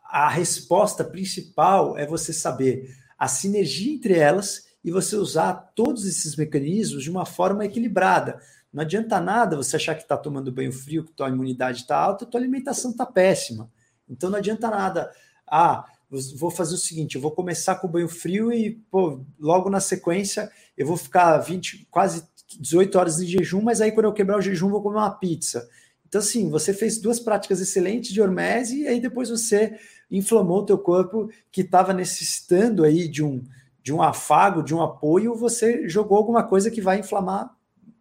[0.03, 6.35] a resposta principal é você saber a sinergia entre elas e você usar todos esses
[6.35, 8.39] mecanismos de uma forma equilibrada.
[8.71, 12.25] Não adianta nada você achar que está tomando banho frio, que tua imunidade está alta,
[12.25, 13.71] tua alimentação está péssima.
[14.07, 15.11] Então não adianta nada.
[15.47, 19.69] Ah, vou fazer o seguinte: eu vou começar com o banho frio e pô, logo
[19.69, 22.23] na sequência eu vou ficar 20, quase
[22.59, 25.67] 18 horas de jejum, mas aí quando eu quebrar o jejum, vou comer uma pizza.
[26.07, 29.77] Então, assim, você fez duas práticas excelentes de hormese e aí depois você
[30.09, 33.43] inflamou o teu corpo que estava necessitando aí de um,
[33.81, 37.55] de um afago, de um apoio, você jogou alguma coisa que vai inflamar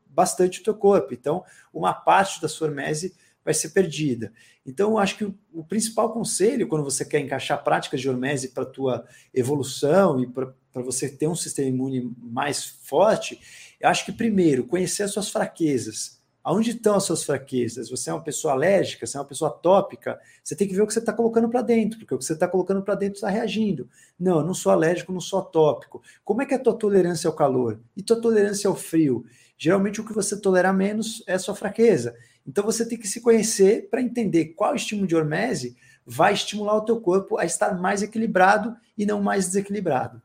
[0.08, 1.12] bastante o teu corpo.
[1.12, 1.42] Então,
[1.72, 3.14] uma parte da sua hormese
[3.44, 4.32] vai ser perdida.
[4.66, 8.62] Então, eu acho que o, principal conselho, quando você quer encaixar práticas de hormese para
[8.62, 13.38] a tua evolução e para você ter um sistema imune mais forte,
[13.78, 16.22] eu acho que, primeiro, conhecer as suas fraquezas.
[16.42, 17.88] Aonde estão as suas fraquezas?
[17.88, 20.86] Você é uma pessoa alérgica, você é uma pessoa tópica, você tem que ver o
[20.86, 23.30] que você está colocando para dentro, porque o que você está colocando para dentro está
[23.30, 23.88] reagindo.
[24.20, 26.02] Não, eu não sou alérgico, não sou atópico.
[26.22, 27.80] Como é que é a tua tolerância ao calor?
[27.96, 29.24] E tua tolerância ao frio?
[29.56, 32.14] Geralmente o que você tolera menos é a sua fraqueza.
[32.46, 35.76] Então você tem que se conhecer para entender qual estímulo de hormese
[36.06, 40.20] vai estimular o teu corpo a estar mais equilibrado e não mais desequilibrado.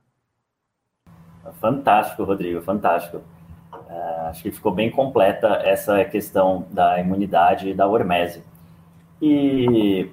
[1.60, 3.24] Fantástico, Rodrigo, fantástico.
[3.74, 8.44] Uh, acho que ficou bem completa essa questão da imunidade e da hormese.
[9.22, 10.10] E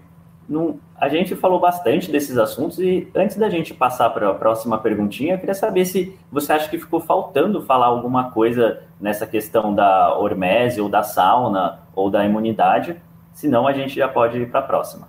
[0.99, 5.35] a gente falou bastante desses assuntos e antes da gente passar para a próxima perguntinha,
[5.35, 10.17] eu queria saber se você acha que ficou faltando falar alguma coisa nessa questão da
[10.17, 13.01] hormese ou da sauna ou da imunidade,
[13.35, 15.09] senão a gente já pode ir para a próxima.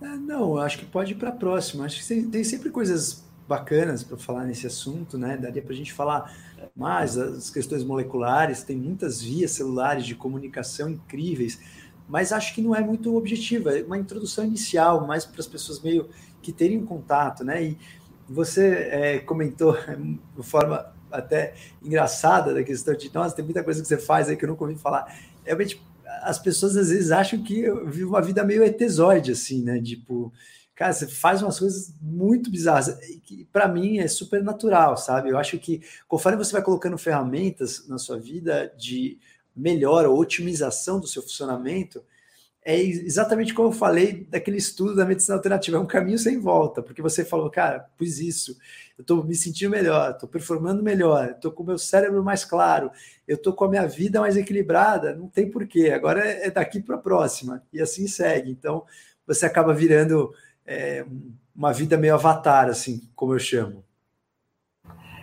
[0.00, 1.84] É, não, acho que pode ir para a próxima.
[1.84, 5.36] Acho que tem, sempre coisas bacanas para falar nesse assunto, né?
[5.36, 6.32] Daria para a gente falar
[6.74, 11.60] mais das questões moleculares, tem muitas vias celulares de comunicação incríveis
[12.12, 15.80] mas acho que não é muito objetiva, é uma introdução inicial, mais para as pessoas
[15.80, 16.10] meio
[16.42, 17.64] que terem um contato, né?
[17.64, 17.78] E
[18.28, 19.74] você é, comentou
[20.36, 24.36] de forma até engraçada da questão de, nossa, tem muita coisa que você faz aí
[24.36, 25.10] que eu nunca ouvi falar.
[25.42, 25.82] Realmente,
[26.20, 29.80] as pessoas às vezes acham que eu vivo uma vida meio etezoide, assim, né?
[29.80, 30.30] Tipo,
[30.74, 32.94] cara, você faz umas coisas muito bizarras,
[33.24, 35.30] que para mim é super natural, sabe?
[35.30, 39.18] Eu acho que conforme você vai colocando ferramentas na sua vida de
[39.54, 42.02] melhora ou otimização do seu funcionamento,
[42.64, 46.80] é exatamente como eu falei daquele estudo da medicina alternativa, é um caminho sem volta,
[46.80, 48.56] porque você falou, cara, fiz isso,
[48.96, 52.90] eu estou me sentindo melhor, estou performando melhor, estou com o meu cérebro mais claro,
[53.26, 56.94] eu estou com a minha vida mais equilibrada, não tem porquê, agora é daqui para
[56.94, 58.50] a próxima, e assim segue.
[58.52, 58.84] Então,
[59.26, 60.32] você acaba virando
[60.64, 61.04] é,
[61.54, 63.84] uma vida meio avatar, assim, como eu chamo.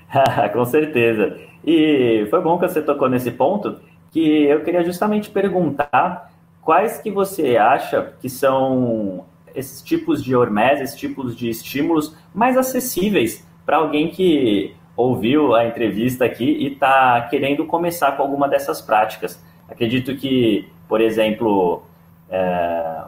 [0.52, 1.38] com certeza.
[1.66, 3.80] E foi bom que você tocou nesse ponto,
[4.12, 6.32] que eu queria justamente perguntar
[6.62, 12.58] quais que você acha que são esses tipos de hormese, esses tipos de estímulos mais
[12.58, 18.82] acessíveis para alguém que ouviu a entrevista aqui e está querendo começar com alguma dessas
[18.82, 19.42] práticas.
[19.68, 21.84] Acredito que, por exemplo,
[22.30, 23.04] é,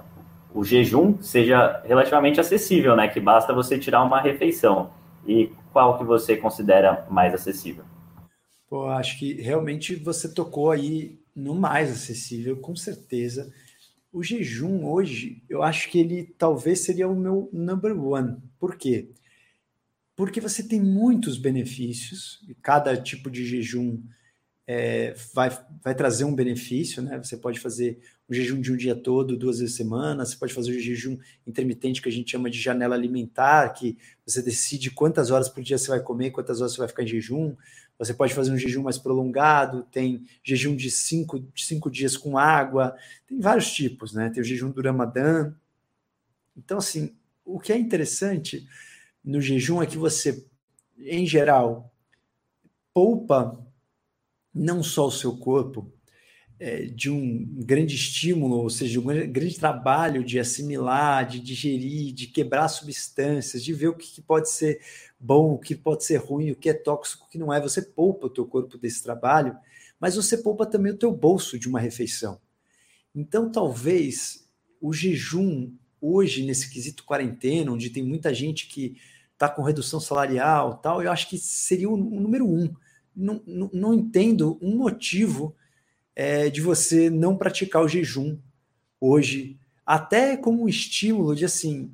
[0.54, 3.08] o jejum seja relativamente acessível, né?
[3.08, 4.90] Que basta você tirar uma refeição.
[5.28, 7.84] E qual que você considera mais acessível?
[8.72, 13.54] Pô, acho que realmente você tocou aí no mais acessível, com certeza.
[14.14, 18.38] O jejum hoje, eu acho que ele talvez seria o meu number one.
[18.58, 19.10] Por quê?
[20.16, 24.02] Porque você tem muitos benefícios, e cada tipo de jejum
[24.66, 25.50] é, vai,
[25.84, 27.18] vai trazer um benefício, né?
[27.18, 28.00] Você pode fazer
[28.30, 30.80] um jejum de um dia todo, duas vezes por semana, você pode fazer o um
[30.80, 35.62] jejum intermitente, que a gente chama de janela alimentar, que você decide quantas horas por
[35.62, 37.54] dia você vai comer, quantas horas você vai ficar em jejum.
[38.02, 42.36] Você pode fazer um jejum mais prolongado, tem jejum de cinco, de cinco dias com
[42.36, 42.96] água,
[43.28, 44.32] tem vários tipos, né?
[44.32, 45.54] Tem o jejum do Ramadã.
[46.58, 48.68] Então, assim, o que é interessante
[49.24, 50.44] no jejum é que você,
[50.98, 51.94] em geral,
[52.92, 53.64] poupa
[54.52, 55.94] não só o seu corpo
[56.60, 62.26] é, de um grande estímulo, ou seja, um grande trabalho de assimilar, de digerir, de
[62.26, 64.82] quebrar substâncias, de ver o que pode ser
[65.22, 67.62] bom, o que pode ser ruim, o que é tóxico, o que não é.
[67.62, 69.56] Você poupa o teu corpo desse trabalho,
[70.00, 72.40] mas você poupa também o teu bolso de uma refeição.
[73.14, 74.48] Então, talvez
[74.82, 78.98] o jejum hoje nesse quesito quarentena, onde tem muita gente que
[79.34, 82.74] está com redução salarial, tal, eu acho que seria o, número um
[83.16, 85.56] não, não, não entendo um motivo
[86.16, 88.38] é, de você não praticar o jejum
[89.00, 91.92] hoje, até como um estímulo de assim,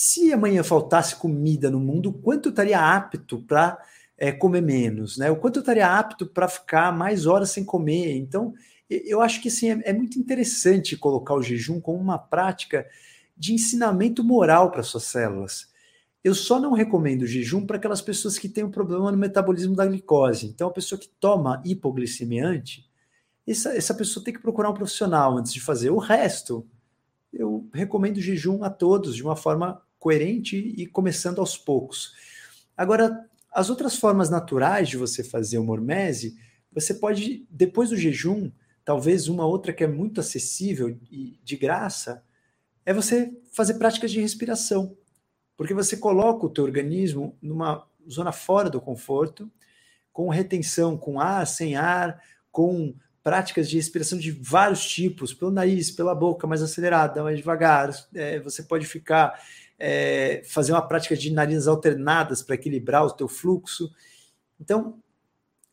[0.00, 3.76] se amanhã faltasse comida no mundo, quanto estaria apto para
[4.16, 5.28] é, comer menos, né?
[5.28, 8.16] O quanto estaria apto para ficar mais horas sem comer.
[8.16, 8.54] Então,
[8.88, 12.86] eu acho que assim, é, é muito interessante colocar o jejum como uma prática
[13.36, 15.66] de ensinamento moral para suas células.
[16.22, 19.84] Eu só não recomendo jejum para aquelas pessoas que têm um problema no metabolismo da
[19.84, 20.46] glicose.
[20.46, 22.88] Então, a pessoa que toma hipoglicemiante,
[23.44, 25.90] essa, essa pessoa tem que procurar um profissional antes de fazer.
[25.90, 26.64] O resto,
[27.32, 32.14] eu recomendo jejum a todos de uma forma coerente e começando aos poucos.
[32.76, 36.36] Agora, as outras formas naturais de você fazer uma hormese,
[36.72, 38.50] você pode, depois do jejum,
[38.84, 42.22] talvez uma outra que é muito acessível e de graça,
[42.86, 44.96] é você fazer práticas de respiração.
[45.56, 49.50] Porque você coloca o teu organismo numa zona fora do conforto,
[50.12, 55.90] com retenção, com ar, sem ar, com práticas de respiração de vários tipos, pelo nariz,
[55.90, 57.90] pela boca, mais acelerada, mais devagar.
[58.14, 59.38] É, você pode ficar
[59.78, 63.92] é, fazer uma prática de narinas alternadas para equilibrar o teu fluxo.
[64.60, 64.98] Então,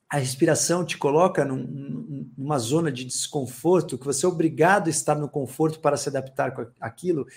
[0.07, 5.15] a respiração te coloca num, numa zona de desconforto que você é obrigado a estar
[5.15, 7.27] no conforto para se adaptar com aquilo.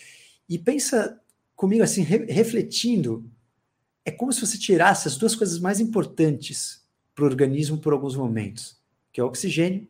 [0.48, 1.20] E pensa
[1.56, 3.28] comigo assim, re refletindo,
[4.04, 8.14] é como se você tirasse as duas coisas mais importantes para o organismo por alguns
[8.14, 8.80] momentos,
[9.12, 9.88] que é o oxigênio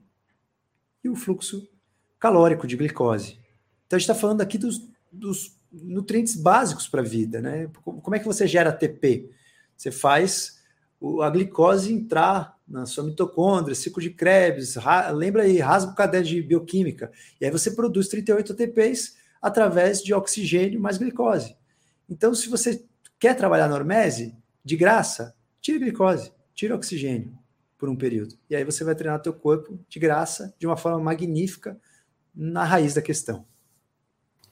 [1.04, 1.68] e o fluxo
[2.18, 3.38] calórico de glicose.
[3.86, 7.68] Então a gente está falando aqui dos, dos nutrientes básicos para a vida, né?
[7.82, 9.30] Como é que você gera ATP?
[9.76, 10.58] Você faz
[11.22, 14.76] a glicose entrar na sua mitocôndria, ciclo de Krebs,
[15.14, 17.10] lembra aí, rasga o caderno de bioquímica,
[17.40, 21.56] e aí você produz 38 ATPs através de oxigênio mais glicose.
[22.08, 22.84] Então, se você
[23.18, 27.32] quer trabalhar na hormese, de graça, tira glicose, tira oxigênio
[27.78, 28.36] por um período.
[28.50, 31.78] E aí você vai treinar teu corpo de graça, de uma forma magnífica,
[32.34, 33.46] na raiz da questão.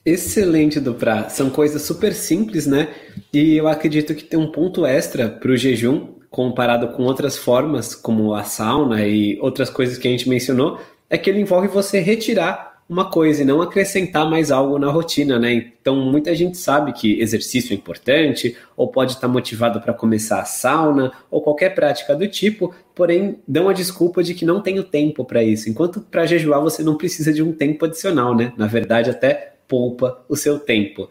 [0.07, 1.27] Excelente, Duprá.
[1.27, 2.87] São coisas super simples, né?
[3.33, 7.93] E eu acredito que tem um ponto extra para o jejum, comparado com outras formas,
[7.93, 10.79] como a sauna e outras coisas que a gente mencionou,
[11.09, 15.37] é que ele envolve você retirar uma coisa e não acrescentar mais algo na rotina,
[15.37, 15.51] né?
[15.81, 20.45] Então, muita gente sabe que exercício é importante, ou pode estar motivado para começar a
[20.45, 24.85] sauna, ou qualquer prática do tipo, porém dão a desculpa de que não tem o
[24.85, 25.69] tempo para isso.
[25.69, 28.53] Enquanto para jejuar você não precisa de um tempo adicional, né?
[28.55, 31.09] Na verdade, até poupa o seu tempo.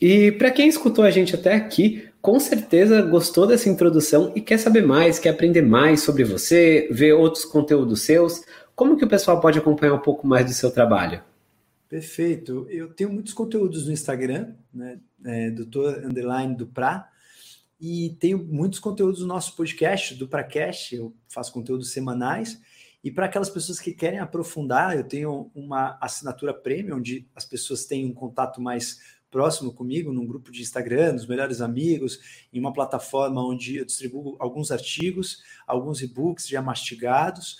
[0.00, 4.58] E para quem escutou a gente até aqui, com certeza gostou dessa introdução e quer
[4.58, 8.42] saber mais, quer aprender mais sobre você, ver outros conteúdos seus.
[8.74, 11.22] Como que o pessoal pode acompanhar um pouco mais do seu trabalho?
[11.88, 12.66] Perfeito.
[12.70, 14.98] Eu tenho muitos conteúdos no Instagram, né?
[15.24, 17.08] É, doutor Underline do Pra,
[17.80, 20.94] e tenho muitos conteúdos no nosso podcast, do Pracast.
[20.94, 22.58] Eu faço conteúdos semanais.
[23.04, 27.84] E para aquelas pessoas que querem aprofundar, eu tenho uma assinatura premium, onde as pessoas
[27.84, 28.98] têm um contato mais
[29.30, 34.36] próximo comigo, num grupo de Instagram, nos melhores amigos, em uma plataforma onde eu distribuo
[34.38, 37.58] alguns artigos, alguns e-books já mastigados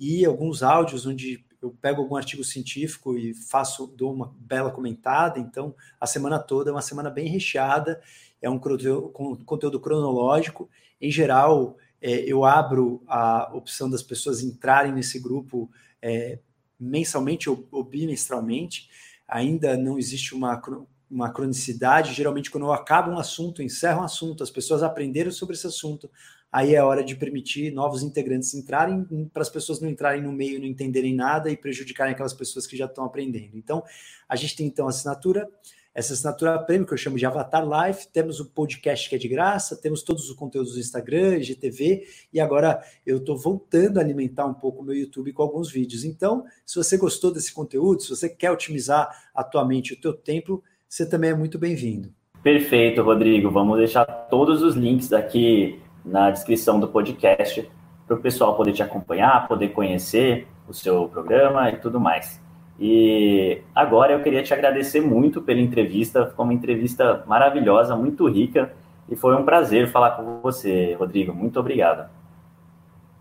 [0.00, 5.38] e alguns áudios onde eu pego algum artigo científico e faço, dou uma bela comentada.
[5.38, 8.00] Então, a semana toda é uma semana bem recheada,
[8.40, 10.70] é um conteúdo cronológico.
[10.98, 11.76] Em geral,
[12.06, 15.68] é, eu abro a opção das pessoas entrarem nesse grupo
[16.00, 16.38] é,
[16.78, 18.88] mensalmente ou, ou, bimestralmente.
[19.26, 20.62] Ainda não existe uma
[21.10, 22.12] uma cronicidade.
[22.12, 26.10] Geralmente, quando acaba um assunto, encerra um assunto, as pessoas aprenderam sobre esse assunto,
[26.50, 30.58] aí é hora de permitir novos integrantes entrarem, para as pessoas não entrarem no meio,
[30.58, 33.56] não entenderem nada e prejudicarem aquelas pessoas que já estão aprendendo.
[33.56, 33.84] Então,
[34.28, 35.48] a gente tem então a assinatura,
[35.96, 39.28] essa assinatura prêmio que eu chamo de Avatar Life, temos o podcast que é de
[39.28, 44.44] graça, temos todos os conteúdos do Instagram, IGTV, e agora eu estou voltando a alimentar
[44.44, 46.04] um pouco o meu YouTube com alguns vídeos.
[46.04, 50.12] Então, se você gostou desse conteúdo, se você quer otimizar a mente e o teu
[50.12, 52.12] tempo, você também é muito bem-vindo.
[52.42, 53.50] Perfeito, Rodrigo.
[53.50, 57.66] Vamos deixar todos os links aqui na descrição do podcast
[58.06, 62.44] para o pessoal poder te acompanhar, poder conhecer o seu programa e tudo mais.
[62.78, 68.72] E agora eu queria te agradecer muito pela entrevista, ficou uma entrevista maravilhosa, muito rica,
[69.08, 71.32] e foi um prazer falar com você, Rodrigo.
[71.32, 72.08] Muito obrigado.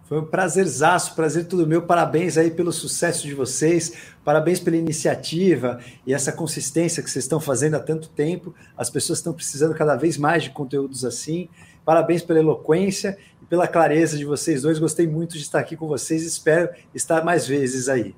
[0.06, 1.82] Foi um prazerzaço, prazer tudo meu.
[1.82, 7.39] Parabéns aí pelo sucesso de vocês, parabéns pela iniciativa e essa consistência que vocês estão
[7.39, 8.53] fazendo há tanto tempo.
[8.78, 11.49] As pessoas estão precisando cada vez mais de conteúdos assim.
[11.84, 14.78] Parabéns pela eloquência e pela clareza de vocês dois.
[14.78, 16.24] Gostei muito de estar aqui com vocês.
[16.24, 18.14] Espero estar mais vezes aí.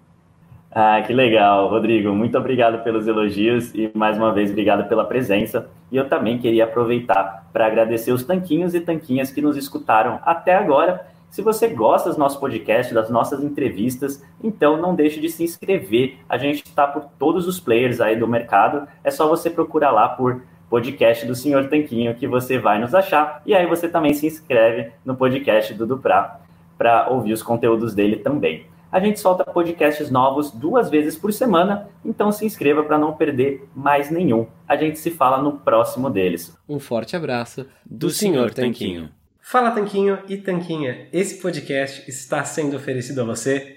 [0.72, 2.14] Ah, que legal, Rodrigo.
[2.14, 5.70] Muito obrigado pelos elogios e mais uma vez obrigado pela presença.
[5.92, 10.56] E eu também queria aproveitar para agradecer os tanquinhos e tanquinhas que nos escutaram até
[10.56, 11.08] agora.
[11.30, 16.18] Se você gosta do nosso podcast, das nossas entrevistas, então não deixe de se inscrever.
[16.28, 18.88] A gente está por todos os players aí do mercado.
[19.04, 23.42] É só você procurar lá por podcast do Senhor Tanquinho que você vai nos achar.
[23.46, 26.40] E aí você também se inscreve no podcast do Duprá
[26.78, 28.66] para ouvir os conteúdos dele também.
[28.92, 33.68] A gente solta podcasts novos duas vezes por semana, então se inscreva para não perder
[33.76, 34.48] mais nenhum.
[34.68, 36.58] A gente se fala no próximo deles.
[36.68, 39.10] Um forte abraço do, do Senhor Tanquinho.
[39.42, 43.77] Fala Tanquinho e Tanquinha, esse podcast está sendo oferecido a você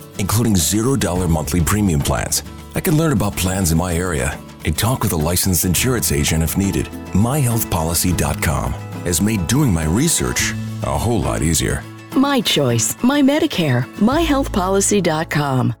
[0.21, 2.43] including $0 monthly premium plans
[2.73, 6.43] I can learn about plans in my area and talk with a licensed insurance agent
[6.43, 6.85] if needed.
[7.13, 10.53] MyHealthPolicy.com has made doing my research
[10.83, 11.83] a whole lot easier.
[12.15, 15.80] My choice, my Medicare, myhealthpolicy.com.